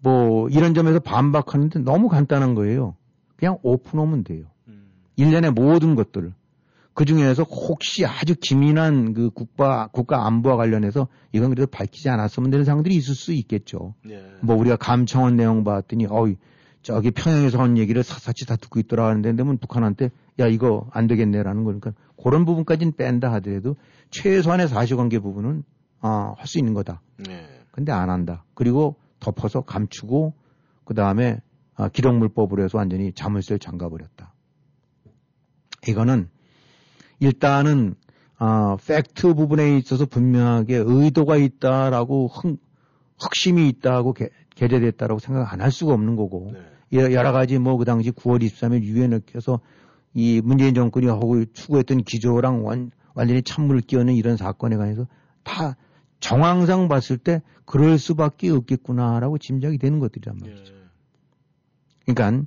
[0.04, 2.94] 뭐, 이런 점에서 반박하는데 너무 간단한 거예요.
[3.36, 4.44] 그냥 오픈하면 돼요.
[4.68, 4.90] 음.
[5.16, 6.32] 일련의 모든 것들을.
[6.92, 12.64] 그 중에서 혹시 아주 기민한 그 국가, 국가 안보와 관련해서 이건 그래도 밝히지 않았으면 되는
[12.64, 13.94] 사항들이 있을 수 있겠죠.
[14.08, 14.22] 예.
[14.42, 16.36] 뭐 우리가 감청원 내용 봤더니 어이
[16.82, 21.64] 저기 평양에서 한 얘기를 사사치 다 듣고 있더라 하는데 그러면 북한한테 야 이거 안 되겠네라는
[21.64, 23.74] 거니까 그런 부분까지는 뺀다 하더라도
[24.10, 25.64] 최소한의 사실관계 부분은
[26.00, 27.00] 아, 할 수 있는 거다.
[27.28, 27.48] 예.
[27.72, 28.44] 근데 안 한다.
[28.54, 28.94] 그리고
[29.24, 30.34] 덮어서 감추고
[30.84, 31.40] 그 다음에
[31.76, 34.32] 아, 기록물법으로 해서 완전히 자물쇠를 잠가버렸다.
[35.88, 36.28] 이거는
[37.20, 37.94] 일단은
[38.36, 42.58] 아, 팩트 부분에 있어서 분명하게 의도가 있다라고 흥,
[43.20, 46.98] 흑심이 있다고 게, 게재됐다라고 생각 안 할 수가 없는 거고 네.
[47.00, 49.60] 여- 여러 가지 뭐 그 당시 9월 23일 유엔을 켜서
[50.12, 55.06] 이 문재인 정권이 하고 추구했던 기조랑 완, 완전히 찬물을 끼얹는 이런 사건에 관해서
[55.42, 55.76] 다
[56.24, 60.72] 정황상 봤을 때 그럴 수밖에 없겠구나라고 짐작이 되는 것들이란 말이죠.
[60.72, 60.78] 예.
[62.06, 62.46] 그러니까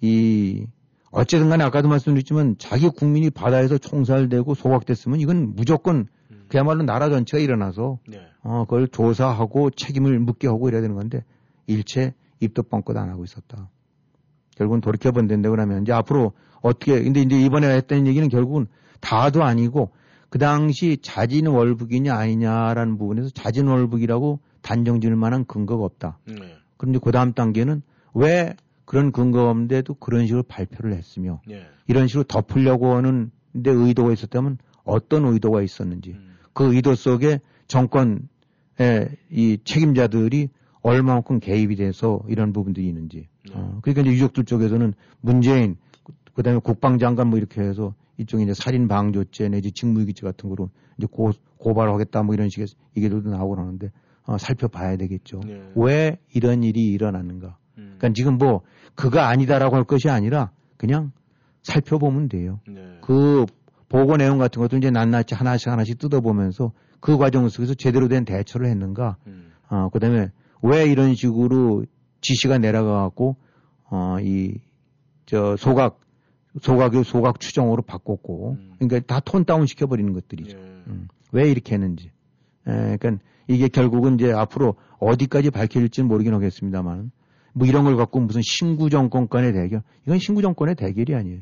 [0.00, 0.66] 이
[1.12, 6.46] 어쨌든 간에 아까도 말씀드렸지만 자기 국민이 바다에서 총살되고 소각됐으면 이건 무조건 음.
[6.48, 8.18] 그야말로 나라 전체가 일어나서 네.
[8.42, 11.24] 어 그걸 조사하고 책임을 묻게 하고 이래야 되는 건데
[11.68, 13.70] 일체 입도 뻥끗 안 하고 있었다.
[14.56, 18.66] 결국은 돌이켜본 된다 그러면 이제 앞으로 어떻게 근데 이제 이번에 했던 얘기는 결국은
[19.00, 19.92] 다도 아니고
[20.32, 26.20] 그 당시 자진 월북이냐 아니냐라는 부분에서 자진 월북이라고 단정 지을 만한 근거가 없다.
[26.24, 26.56] 네.
[26.78, 27.82] 그런데 그 다음 단계는
[28.14, 28.56] 왜
[28.86, 31.66] 그런 근거 없는데도 그런 식으로 발표를 했으며 예.
[31.86, 36.36] 이런 식으로 덮으려고 하는 데 의도가 있었다면 어떤 의도가 있었는지 음.
[36.54, 38.18] 그 의도 속에 정권에
[39.30, 40.48] 이 책임자들이
[40.80, 43.28] 얼마만큼 개입이 돼서 이런 부분들이 있는지.
[43.50, 43.52] 네.
[43.54, 45.76] 어, 그러니까 이제 유족들 쪽에서는 문재인,
[46.32, 47.92] 그 다음에 국방장관 뭐 이렇게 해서
[48.22, 52.66] 이쪽에 이제 살인 방조죄 내지 직무유기죄 같은 거로 이제 고, 고발하겠다 뭐 이런 식의
[52.96, 53.90] 얘기들도 나오고 하는데
[54.24, 55.40] 어, 살펴봐야 되겠죠.
[55.44, 55.72] 네.
[55.74, 57.56] 왜 이런 일이 일어나는가.
[57.78, 57.96] 음.
[57.98, 58.62] 그러니까 지금 뭐
[58.94, 61.12] 그가 아니다라고 할 것이 아니라 그냥
[61.62, 62.60] 살펴보면 돼요.
[62.68, 62.98] 네.
[63.02, 63.46] 그
[63.88, 68.68] 보고 내용 같은 것도 이제 낱낱이 하나씩 하나씩 뜯어보면서 그 과정 속에서 제대로 된 대처를
[68.68, 69.16] 했는가.
[69.26, 69.52] 음.
[69.68, 70.30] 어, 그 다음에
[70.62, 71.84] 왜 이런 식으로
[72.20, 73.36] 지시가 내려가갖고,
[73.90, 74.60] 어, 이,
[75.26, 75.98] 저, 소각,
[76.60, 78.72] 소각을 소각 추정으로 바꿨고, 음.
[78.78, 80.58] 그러니까 다 톤 다운 시켜버리는 것들이죠.
[80.58, 80.62] 예.
[80.88, 82.10] 음, 왜 이렇게 했는지.
[82.66, 87.10] 에, 그러니까 이게 결국은 이제 앞으로 어디까지 밝혀질지는 모르긴 하겠습니다만,
[87.54, 91.40] 뭐 이런 걸 갖고 무슨 신구 정권 간의 대결, 이건 신구 정권의 대결이 아니에요.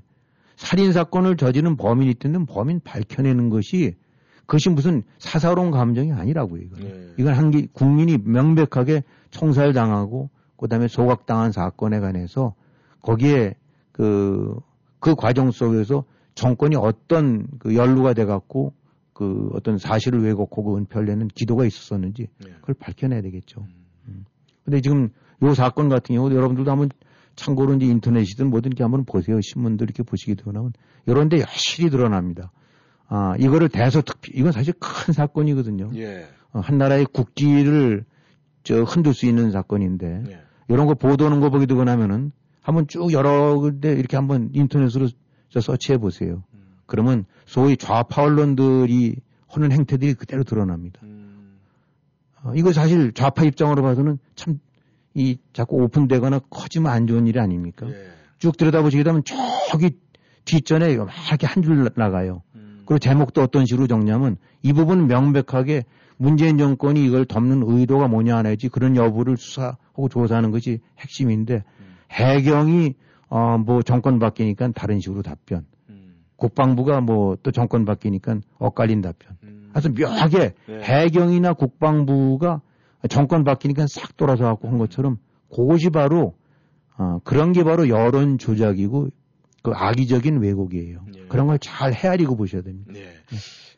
[0.57, 3.95] 살인 사건을 저지른 범인이 있다면 범인 밝혀내는 것이
[4.41, 6.61] 그것이 무슨 사사로운 감정이 아니라고요.
[6.63, 6.81] 이건.
[6.81, 7.15] 네.
[7.19, 12.55] 이건 한기 국민이 명백하게 총살 당하고 그다음에 소각당한 사건에 관해서
[13.01, 13.55] 거기에
[13.93, 14.55] 그,
[15.01, 18.75] 그 과정 속에서 정권이 어떤 그 연루가 돼 갖고
[19.13, 22.53] 그 어떤 사실을 왜곡하고 은폐를 내는 기도가 있었었는지 네.
[22.61, 23.61] 그걸 밝혀내야 되겠죠.
[23.61, 23.85] 음.
[24.09, 24.25] 음.
[24.65, 25.11] 근데 지금
[25.43, 26.91] 요 사건 같은 경우 여러분들도 한번
[27.37, 29.41] 참고로 이제 인터넷이든 뭐든 이렇게 한번 보세요.
[29.41, 30.73] 신문들 이렇게 보시게 되고 나면
[31.07, 32.53] 이런 데 여실히 드러납니다.
[33.09, 35.91] 아, 이거를 대서특필, 이건 사실 큰 사건이거든요.
[35.97, 36.27] 예.
[36.53, 38.05] 어, 한 나라의 국기를
[38.63, 40.41] 저 흔들 수 있는 사건인데 예.
[40.69, 42.33] 이런 거 보도하는 거 보게 되고 나면은
[42.63, 45.09] 한번 쭉 여러 군데 이렇게 한번 인터넷으로
[45.49, 46.43] 저 서치해 보세요.
[46.55, 46.61] 음.
[46.87, 49.17] 그러면 소위 좌파 언론들이
[49.49, 51.01] 하는 행태들이 그대로 드러납니다.
[51.03, 51.59] 음.
[52.43, 54.59] 어, 이거 사실 좌파 입장으로 봐서는 참
[55.15, 57.89] 이 자꾸 오픈되거나 커지면 안 좋은 일이 아닙니까?
[57.89, 57.95] 예.
[58.39, 59.91] 쭉 들여다보시게 되면 저기
[60.45, 62.43] 뒷전에 막 이렇게 한 줄 나가요.
[62.55, 62.83] 음.
[62.87, 65.85] 그리고 제목도 어떤 식으로 적냐면 이 부분은 명백하게
[66.17, 71.80] 문재인 정권이 이걸 덮는 의도가 뭐냐 내지 그런 여부를 수사하고 조사하는 것이 핵심인데 음.
[72.11, 72.95] 해경이
[73.29, 75.65] 어 뭐 정권 바뀌니까 다른 식으로 답변.
[75.89, 76.17] 음.
[76.37, 79.37] 국방부가 뭐 또 정권 바뀌니까 엇갈린 답변.
[79.45, 79.71] 음.
[79.73, 80.81] 그래서 묘하게 네.
[80.83, 82.61] 해경이나 국방부가
[83.09, 85.19] 정권 바뀌니까 싹 돌아서 갖고 한 것처럼
[85.55, 86.35] 그것이 바로
[86.99, 89.09] 어, 그런 게 바로 여론 조작이고
[89.63, 91.05] 그 악의적인 왜곡이에요.
[91.17, 91.21] 예.
[91.29, 92.93] 그런 걸 잘 헤아리고 보셔야 됩니다.
[92.93, 93.05] 네.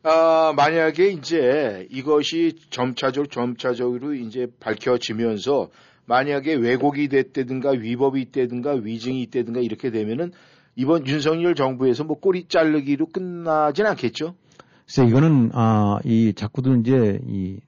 [0.04, 5.68] 아, 만약에 이제 이것이 점차적으로 점차적으로 이제 밝혀지면서
[6.06, 10.32] 만약에 왜곡이 됐다든가 위법이 있다든가 위증이 있다든가 이렇게 되면은
[10.74, 14.34] 이번 윤석열 정부에서 뭐 꼬리 자르기로 끝나진 않겠죠?
[14.86, 17.58] 그래서 이거는 아이 자꾸도 이제 이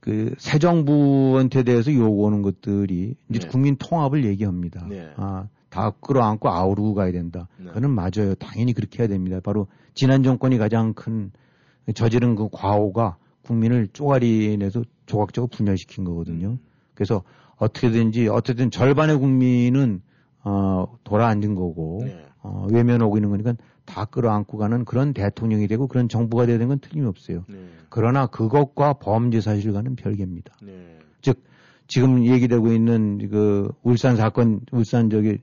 [0.00, 3.48] 그새 정부한테 대해서 요구하는 것들이 이제 네.
[3.48, 4.86] 국민 통합을 얘기합니다.
[4.88, 5.10] 네.
[5.16, 7.48] 아다 끌어안고 아우르고 가야 된다.
[7.58, 7.66] 네.
[7.66, 8.34] 그거는 맞아요.
[8.34, 9.40] 당연히 그렇게 해야 됩니다.
[9.42, 11.32] 바로 지난 정권이 가장 큰
[11.94, 16.58] 저지른 그 과오가 국민을 쪼가리 내서 조각적으로 분열시킨 거거든요.
[17.00, 17.22] 그래서
[17.56, 20.02] 어떻게든지 어쨌든 절반의 국민은
[20.44, 22.22] 어 돌아앉은 거고 네.
[22.42, 23.54] 어 외면하고 있는 거니까
[23.86, 27.44] 다 끌어안고 가는 그런 대통령이 되고 그런 정부가 되는 건 틀림없어요.
[27.48, 27.56] 네.
[27.88, 30.52] 그러나 그것과 범죄 사실과는 별개입니다.
[30.62, 30.98] 네.
[31.86, 35.38] 지금 얘기되고 있는 그 울산 사건, 울산 저기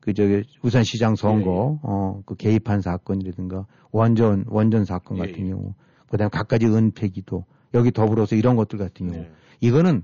[0.00, 5.50] 그 저기 울산시장 선거 예, 어그 개입한 사건이라든가 원전 원전 사건 예, 같은 예.
[5.50, 5.72] 경우
[6.10, 9.30] 그다음에 갖가지 은폐기도 여기 더불어서 이런 것들 같은 경우 네.
[9.60, 10.02] 이거는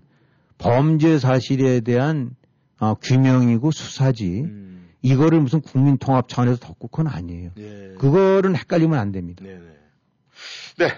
[0.58, 2.36] 범죄 사실에 대한
[2.80, 4.88] 어, 규명이고 수사지 음.
[5.02, 7.50] 이거를 무슨 국민 통합 차원에서 덮고 그건 아니에요.
[7.54, 7.94] 네.
[7.98, 9.44] 그거는 헷갈리면 안 됩니다.
[9.44, 9.60] 네네.
[10.78, 10.88] 네.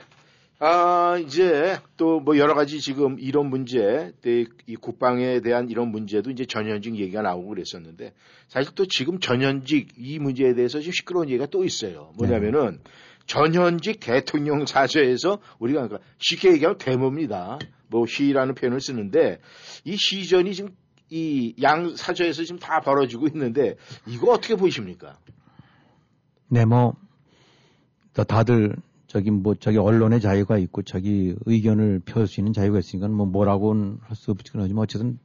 [0.58, 6.30] 아, 이제 또 뭐 여러 가지 지금 이런 문제, 네, 이 국방에 대한 이런 문제도
[6.30, 8.14] 이제 전현직 얘기가 나오고 그랬었는데
[8.48, 12.12] 사실 또 지금 전현직 이 문제에 대해서 좀 시끄러운 얘기가 또 있어요.
[12.16, 12.80] 뭐냐면은
[13.26, 17.58] 전현직 대통령 사저에서 우리가 그러니까 쉽게 얘기하면 데모입니다.
[17.88, 19.40] 뭐 시라는 표현을 쓰는데
[19.84, 20.74] 이 시전이 지금
[21.10, 25.16] 이 양 사저에서 지금 다 벌어지고 있는데 이거 어떻게 보십니까?
[26.48, 26.94] 네, 뭐,
[28.14, 28.74] 또 다들
[29.06, 33.98] 저기 뭐 저기 언론의 자유가 있고 자기 의견을 펼 수 있는 자유가 있으니까 뭐 뭐라고는
[34.02, 35.18] 할 수 없긴 하지만 어쨌든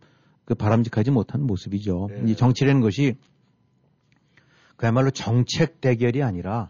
[0.45, 2.09] 그 바람직하지 못한 모습이죠.
[2.11, 2.31] 네.
[2.31, 3.15] 이 정치라는 것이
[4.75, 6.69] 그야말로 정책 대결이 아니라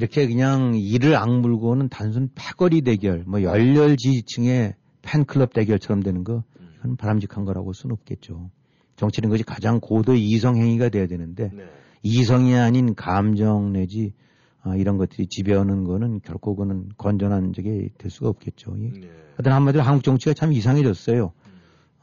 [0.00, 6.42] 이렇게 그냥 이를 악물고는 단순 패거리 대결, 뭐 열렬 지지층의 팬클럽 대결처럼 되는 거,
[6.78, 8.50] 이건 바람직한 거라고 할 수는 없겠죠.
[8.96, 11.64] 정치라는 것이 가장 고도의 이성 행위가 돼야 되는데 네.
[12.02, 14.14] 이성이 아닌 감정 내지
[14.62, 18.76] 아, 이런 것들이 지배하는 거는 결코 그는 건전한 적이 될 수가 없겠죠.
[18.78, 19.10] 이- 네.
[19.36, 21.32] 하여튼 한마디로 한국 정치가 참 이상해졌어요.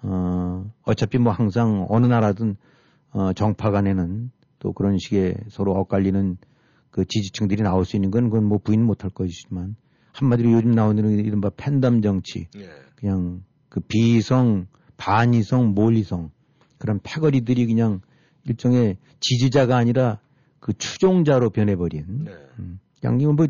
[0.03, 2.57] 어, 어차피 뭐 항상 어느 나라든
[3.11, 4.29] 어, 정파 간에는
[4.59, 6.37] 또 그런 식의 서로 엇갈리는
[6.97, 9.75] 그 지지층들이 나올 수 있는 건 그건 뭐 부인 못할 것이지만
[10.13, 12.67] 한마디로 요즘 나오는 이른바 팬덤 정치 네.
[12.95, 14.65] 그냥 그 비성,
[14.97, 16.31] 반이성, 몰이성
[16.79, 18.01] 그런 패거리들이 그냥
[18.45, 20.19] 일종의 지지자가 아니라
[20.59, 22.23] 그 추종자로 변해버린.
[22.23, 22.31] 네.
[22.57, 22.79] 음.
[23.03, 23.45] 이건 뭐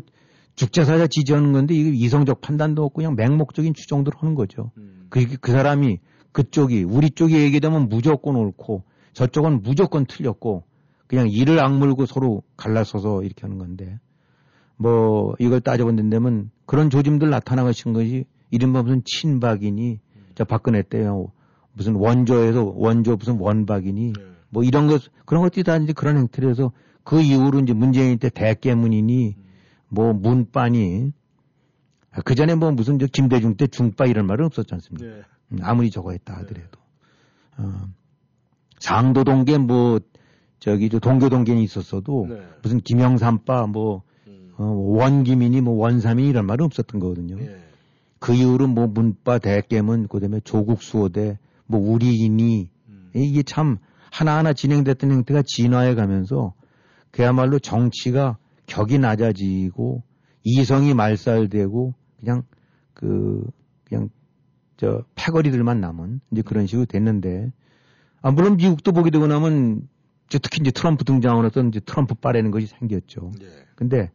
[0.54, 4.72] 죽자사자 지지하는 건데 이게 이성적 판단도 없고 그냥 맹목적인 추종들을 하는 거죠.
[4.76, 5.06] 음.
[5.08, 6.00] 그, 그 사람이
[6.32, 8.84] 그쪽이 우리 쪽이 얘기되면 무조건 옳고
[9.14, 10.64] 저쪽은 무조건 틀렸고
[11.08, 13.98] 그냥 이를 악물고 서로 갈라서서 이렇게 하는 건데
[14.76, 20.00] 뭐 이걸 따져본다면 그런 조짐들 나타나신 것이 이른바 무슨 친박이니
[20.34, 21.32] 저 박근혜 때요
[21.72, 24.22] 무슨 원조에서 원조 무슨 원박이니 네.
[24.50, 28.28] 뭐 이런 것 그런 것들이 다 이제 그런 형태로 해서 그 이후로 이제 문재인 때
[28.28, 29.36] 대깨문이니
[29.88, 31.12] 뭐 문빠니
[32.24, 35.06] 그 전에 뭐 무슨 저 김대중 때 중빠 이런 말은 없었지 않습니까?
[35.06, 35.22] 네.
[35.52, 36.78] 음, 아무리 저거 했다 하더라도
[37.56, 37.88] 어,
[38.78, 40.00] 상도동계 뭐
[40.58, 42.40] 저기 저 동교 동계는 있었어도 네.
[42.62, 44.52] 무슨 김영삼빠 뭐 음.
[44.56, 47.38] 어, 원김이니 뭐 원삼이니 이런 말은 없었던 거거든요.
[47.40, 47.58] 예.
[48.18, 53.10] 그 이후로 뭐 문빠 대깨문 그다음에 조국 수호대 뭐 우리인이 음.
[53.14, 53.78] 이게 참
[54.10, 56.54] 하나하나 진행됐던 형태가 진화해 가면서
[57.10, 58.36] 그야말로 정치가
[58.66, 60.02] 격이 낮아지고
[60.42, 62.42] 이성이 말살되고 그냥
[62.94, 63.44] 그
[63.84, 64.08] 그냥
[64.76, 67.52] 저 패거리들만 남은 이제 그런 식으로 됐는데
[68.22, 69.88] 아 물론 미국도 보게 되고 나면
[70.28, 73.32] 이제 특히 이제 트럼프 등장하고 나서 이제 트럼프 빠라는 것이 생겼죠.
[73.42, 73.46] 예.
[73.74, 74.10] 근데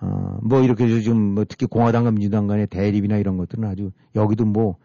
[0.00, 4.76] 어, 뭐 이렇게 지금 뭐 특히 공화당과 민주당 간의 대립이나 이런 것들은 아주 여기도 뭐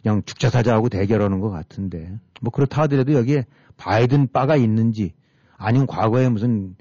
[0.00, 3.44] 그냥 죽자사자하고 대결하는 것 같은데 뭐 그렇다 하더라도 여기에
[3.76, 5.12] 바이든 바가 있는지
[5.56, 6.76] 아니면 과거에 무슨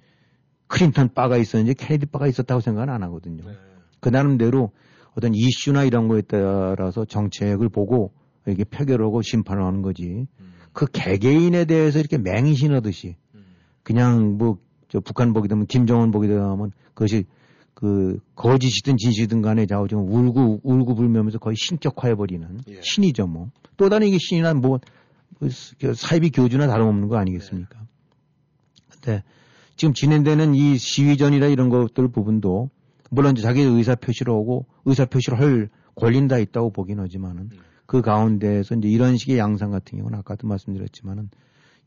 [0.68, 3.44] 클린턴 바가 있었는지 케네디 바가 있었다고 생각은 안 하거든요.
[3.46, 3.54] 네.
[4.00, 4.72] 그 나름대로
[5.16, 8.14] 어떤 이슈나 이런 거에 따라서 정책을 보고
[8.46, 10.28] 이렇게 표결하고 심판을 하는 거지.
[10.40, 10.54] 음.
[10.74, 13.23] 그 개개인에 대해서 이렇게 맹신하듯이 음.
[13.84, 14.58] 그냥 뭐
[14.94, 17.26] 저 북한 보게 되면 김정은 보게 되면 그것이
[17.74, 22.80] 그 거짓이든 진실이든 간에 지금 울고 울고 불면서 거의 신격화해 버리는 예.
[22.80, 23.50] 신이죠 뭐.
[23.76, 24.80] 또 다른 이게 신이나 뭐,
[25.40, 27.80] 뭐그 사이비 교주나 다름없는 거 아니겠습니까?
[28.92, 29.24] 근데
[29.78, 32.70] 지금 진행되는 이 시위전이나 이런 것들 부분도
[33.10, 37.60] 물론 이제 자기 의사 표시를 하고 의사 표시를 할 권리는 다 있다고 보긴 하지만은 음.
[37.88, 41.32] 그 가운데에서 이제 이런 식의 양상 같은 경우는 아까도 말씀드렸지만은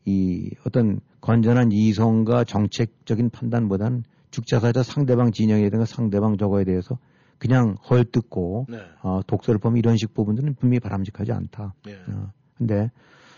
[0.07, 6.97] 이 어떤 건전한 이성과 정책적인 판단보다는 죽자사자 상대방 진영이든가 상대방 저거에 대해서
[7.37, 8.79] 그냥 헐뜯고 네.
[9.03, 11.73] 어, 독서를 보면 이런 식 부분들은 분명히 바람직하지 않다.
[11.89, 11.95] 예.
[12.09, 12.89] 어, 근데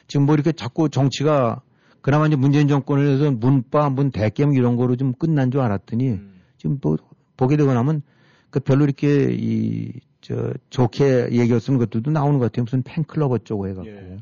[0.07, 1.61] 지금 뭐 이렇게 자꾸 정치가
[2.01, 6.41] 그나마 이제 문재인 정권에서 문빠, 문 대깨문 이런 거로 좀 끝난 줄 알았더니 음.
[6.57, 6.97] 지금 또
[7.35, 8.03] 보게 되고 나면
[8.51, 9.91] 그 별로 이렇게 이,
[10.21, 12.63] 저, 좋게 얘기를 쓰는 것들도 나오는 것 같아요.
[12.63, 13.89] 무슨 팬클럽 어쩌고 해갖고.
[13.89, 14.17] 예.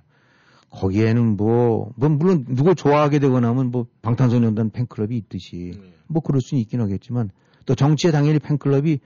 [0.69, 5.93] 거기에는 뭐, 뭐, 물론 누굴 좋아하게 되고 나면 뭐 방탄소년단 팬클럽이 있듯이 예.
[6.07, 7.31] 뭐 그럴 수는 있긴 하겠지만
[7.65, 8.99] 또 정치에 당연히 팬클럽이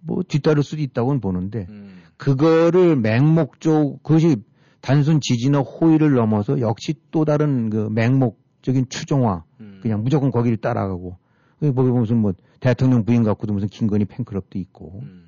[0.00, 2.02] 뭐 뒤따를 수도 있다고는 보는데 음.
[2.16, 4.36] 그거를 맹목적 그것이
[4.80, 9.80] 단순 지지나 호의를 넘어서 역시 또 다른 그 맹목적인 추종화 음.
[9.82, 11.16] 그냥 무조건 거기를 따라가고
[11.60, 15.26] 거기 보면 무슨 뭐 대통령 부인 갖고도 무슨 김건희 팬클럽도 있고 음.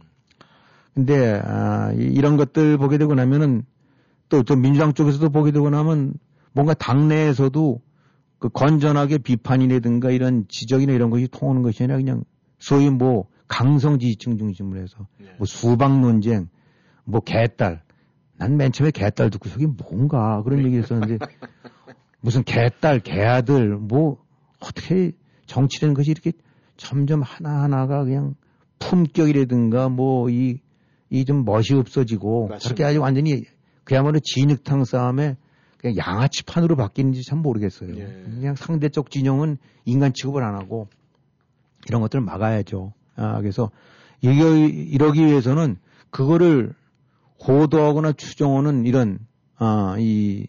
[0.94, 3.64] 근데 아, 이- 이런 것들 보게 되고 나면은
[4.30, 6.14] 또 저 민주당 쪽에서도 보게 되고 나면
[6.52, 7.80] 뭔가 당내에서도
[8.38, 12.24] 그 건전하게 비판이라든가 이런 지적이나 이런 것이 통하는 것이 아니라 그냥
[12.58, 15.26] 소위 뭐 강성 지지층 중심으로 해서 예.
[15.36, 16.48] 뭐 수박 논쟁,
[17.04, 17.82] 뭐 개딸.
[18.38, 21.18] 난 맨 처음에 개딸 듣고 저게 뭔가 그런 얘기 했었는데
[22.22, 24.22] 무슨 개딸, 개아들 뭐
[24.60, 25.12] 어떻게
[25.46, 26.32] 정치라는 것이 이렇게
[26.78, 28.34] 점점 하나하나가 그냥
[28.78, 30.58] 품격이라든가 뭐 이
[31.12, 32.58] 이 좀 멋이 없어지고 맞습니다.
[32.60, 33.44] 저렇게 아주 완전히
[33.90, 35.36] 그야말로 진흙탕 싸움에
[35.76, 37.96] 그냥 양아치판으로 바뀌는지 참 모르겠어요.
[37.96, 38.04] 예.
[38.04, 40.86] 그냥 상대적 진영은 인간 취급을 안 하고
[41.88, 42.92] 이런 것들을 막아야죠.
[43.16, 43.72] 아, 그래서
[44.20, 45.76] 이게 이러기 위해서는
[46.10, 46.72] 그거를
[47.44, 49.18] 호도하거나 추정하는 이런
[49.56, 50.46] 아, 이,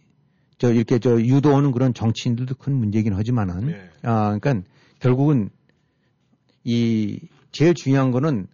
[0.60, 3.90] 저, 이렇게 저 유도하는 그런 정치인들도 큰 문제긴 하지만은 예.
[4.04, 4.70] 아, 그러니까
[5.00, 5.50] 결국은
[6.64, 7.20] 이
[7.52, 8.46] 제일 중요한 거는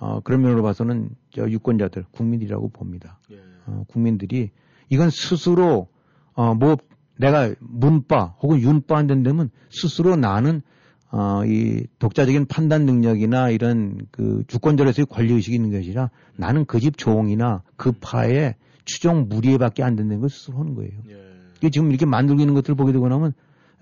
[0.00, 3.20] 어, 그런 면으로 봐서는 저 유권자들, 국민이라고 봅니다.
[3.30, 3.47] 예.
[3.68, 4.50] 어, 국민들이
[4.88, 5.88] 이건 스스로
[6.34, 6.76] 어, 뭐
[7.18, 10.62] 내가 문바 혹은 윤바 안 된다면 스스로 나는
[11.10, 16.96] 어, 이 독자적인 판단 능력이나 이런 그 주권자로서의 권리의식이 있는 것이 아니라 나는 그 집
[16.98, 18.54] 종이나 그 파의
[18.84, 20.92] 추종 무리에밖에 안 된다는 걸 스스로 하는 거예요.
[21.08, 21.16] 예.
[21.58, 23.32] 이게 지금 이렇게 만들고 있는 것들을 보게 되고 나면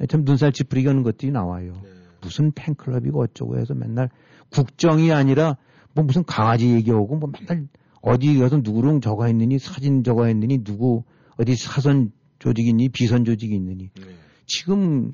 [0.08, 1.74] 참 눈살 찌푸리게 하는 것들이 나와요.
[1.84, 1.88] 예.
[2.20, 4.08] 무슨 팬클럽이고 어쩌고 해서 맨날
[4.50, 5.56] 국정이 아니라
[5.94, 7.68] 뭐 무슨 강아지 얘기하고 뭐 맨날
[8.10, 11.04] 어디 가서 누구랑 저가 있느니 사진 저가 있느니 누구
[11.36, 14.02] 어디 사선 조직이 있니 비선 조직이 있느니 예.
[14.46, 15.12] 지금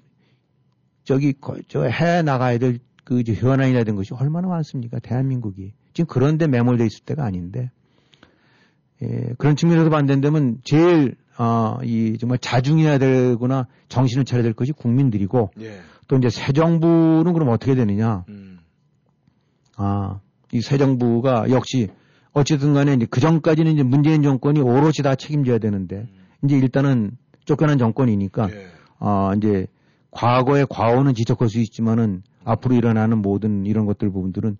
[1.04, 1.34] 저기
[1.68, 7.24] 저 해 나가야 될 그 현안이라든 것이 얼마나 많습니까 대한민국이 지금 그런데 매몰돼 있을 때가
[7.24, 7.70] 아닌데
[9.02, 15.50] 예, 그런 측면에서 반대되면 제일 어, 이 정말 자중해야 되거나 정신을 차려야 될 것이 국민들이고
[15.60, 15.80] 예.
[16.06, 18.24] 또 이제 새 정부는 그럼 어떻게 되느냐?
[18.28, 18.60] 음.
[19.76, 20.20] 아,
[20.52, 21.88] 이 새 정부가 역시
[22.32, 26.08] 어쨌든 간에 이제 그 전까지는 이제 문재인 정권이 오롯이 다 책임져야 되는데
[26.44, 27.12] 이제 일단은
[27.44, 28.66] 쫓겨난 정권이니까 예.
[28.98, 29.66] 아, 이제
[30.10, 34.56] 과거의 과오는 지적할 수 있지만은 앞으로 일어나는 모든 이런 것들 부분들은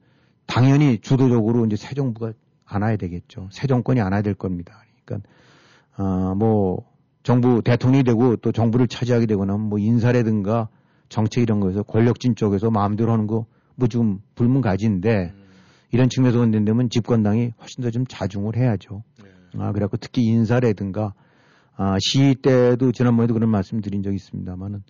[0.47, 2.33] 당연히 주도적으로 이제 새 정부가
[2.65, 3.49] 안아야 되겠죠.
[3.51, 4.83] 새 정권이 안아야 될 겁니다.
[5.05, 5.29] 그러니까
[5.97, 6.85] 아, 뭐
[7.23, 10.69] 정부 대통령이 되고 또 정부를 차지하게 되거나 뭐 인사라든가
[11.09, 15.33] 정책 이런 거에서 권력진 쪽에서 마음대로 하는 거뭐좀 불문가지인데
[15.93, 19.03] 이런 측면에서 본다면 집권당이 훨씬 더 좀 자중을 해야죠.
[19.59, 21.13] 아, 그래갖고 특히 인사라든가
[21.77, 24.83] 아, 시위 때도 지난번에도 그런 말씀 드린 적이 있습니다만은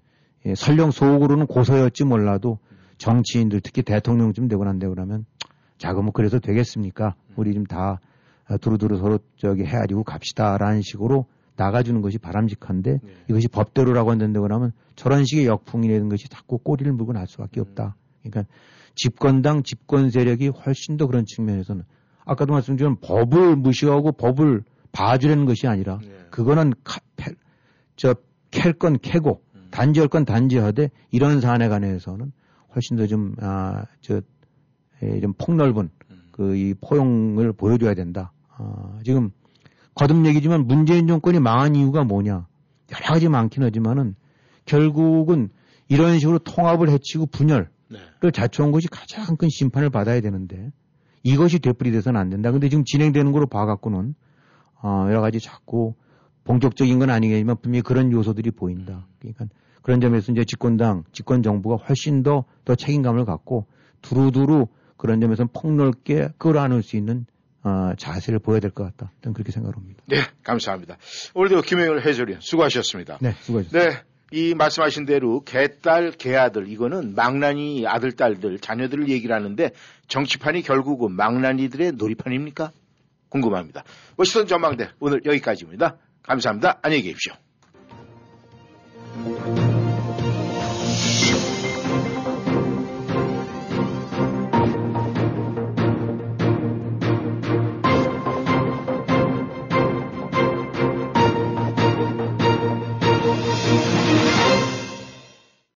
[0.46, 2.59] 예, 설령 속으로는 고소였지 몰라도
[2.98, 5.24] 정치인들 특히 대통령쯤 되고 난다 그러면
[5.78, 7.14] 자 그 뭐 그래서 되겠습니까?
[7.36, 8.00] 우리 좀 다
[8.61, 11.26] 두루두루 서로 저기 헤아리고 갑시다라는 식으로
[11.57, 12.98] 나가주는 것이 바람직한데
[13.28, 17.96] 이것이 법대로라고 한다고 그러면 저런 식의 역풍이라는 것이 자꾸 꼬리를 물고 날 수밖에 없다.
[18.22, 18.44] 그러니까
[18.95, 21.82] 집권당 집권 세력이 훨씬 더 그런 측면에서는
[22.24, 24.62] 아까도 말씀드린 법을 무시하고 법을
[24.93, 25.99] 봐주려는 것이 아니라
[26.30, 27.32] 그거는 카, 패,
[27.97, 28.14] 저,
[28.51, 32.32] 캘건 캐고 단지할 건 단지하되 이런 사안에 관해서는
[32.74, 34.20] 훨씬 더 좀, 아, 저,
[35.03, 35.90] 에, 좀 폭넓은
[36.32, 38.32] 그이 포용을 보여줘야 된다.
[38.49, 39.30] 아, 지금
[39.95, 42.47] 거듭 얘기지만 문재인 정권이 망한 이유가 뭐냐.
[42.93, 44.14] 여러 가지 많긴 하지만은
[44.64, 45.49] 결국은
[45.88, 47.70] 이런 식으로 통합을 해치고 분열
[48.24, 50.70] 을 자초한 것이 가장 큰 심판을 받아야 되는데
[51.22, 52.51] 이것이 되풀이돼서는 안 된다.
[52.51, 54.14] 근데 지금 진행되는 거로 봐갖고는
[54.82, 55.95] 어, 여러 가지 자꾸
[56.45, 59.07] 본격적인 건 아니겠지만 분명히 그런 요소들이 보인다.
[59.20, 59.47] 그러니까
[59.82, 63.66] 그런 점에서 이제 집권당, 집권 정부가 훨씬 더, 더 책임감을 갖고
[64.01, 64.66] 두루두루
[64.97, 67.26] 그런 점에서 폭넓게 끌어안을 수 있는
[67.64, 69.12] 어, 자세를 보여야 될 것 같다.
[69.22, 70.03] 저는 그렇게 생각합니다.
[70.09, 70.97] 네, 감사합니다.
[71.34, 73.18] 오늘도 김영일 해설위원 수고하셨습니다.
[73.20, 73.88] 네, 수고하셨습니다.
[73.90, 79.70] 네, 이 말씀하신 대로 개딸, 개아들 이거는 망나니 아들, 딸들, 자녀들을 얘기를 하는데
[80.08, 82.72] 정치판이 결국은 망나니들의 놀이판입니까?
[83.28, 83.84] 궁금합니다.
[84.16, 85.96] 워싱턴 전망대 오늘 여기까지입니다.
[86.22, 86.78] 감사합니다.
[86.82, 87.34] 안녕히 계십시오.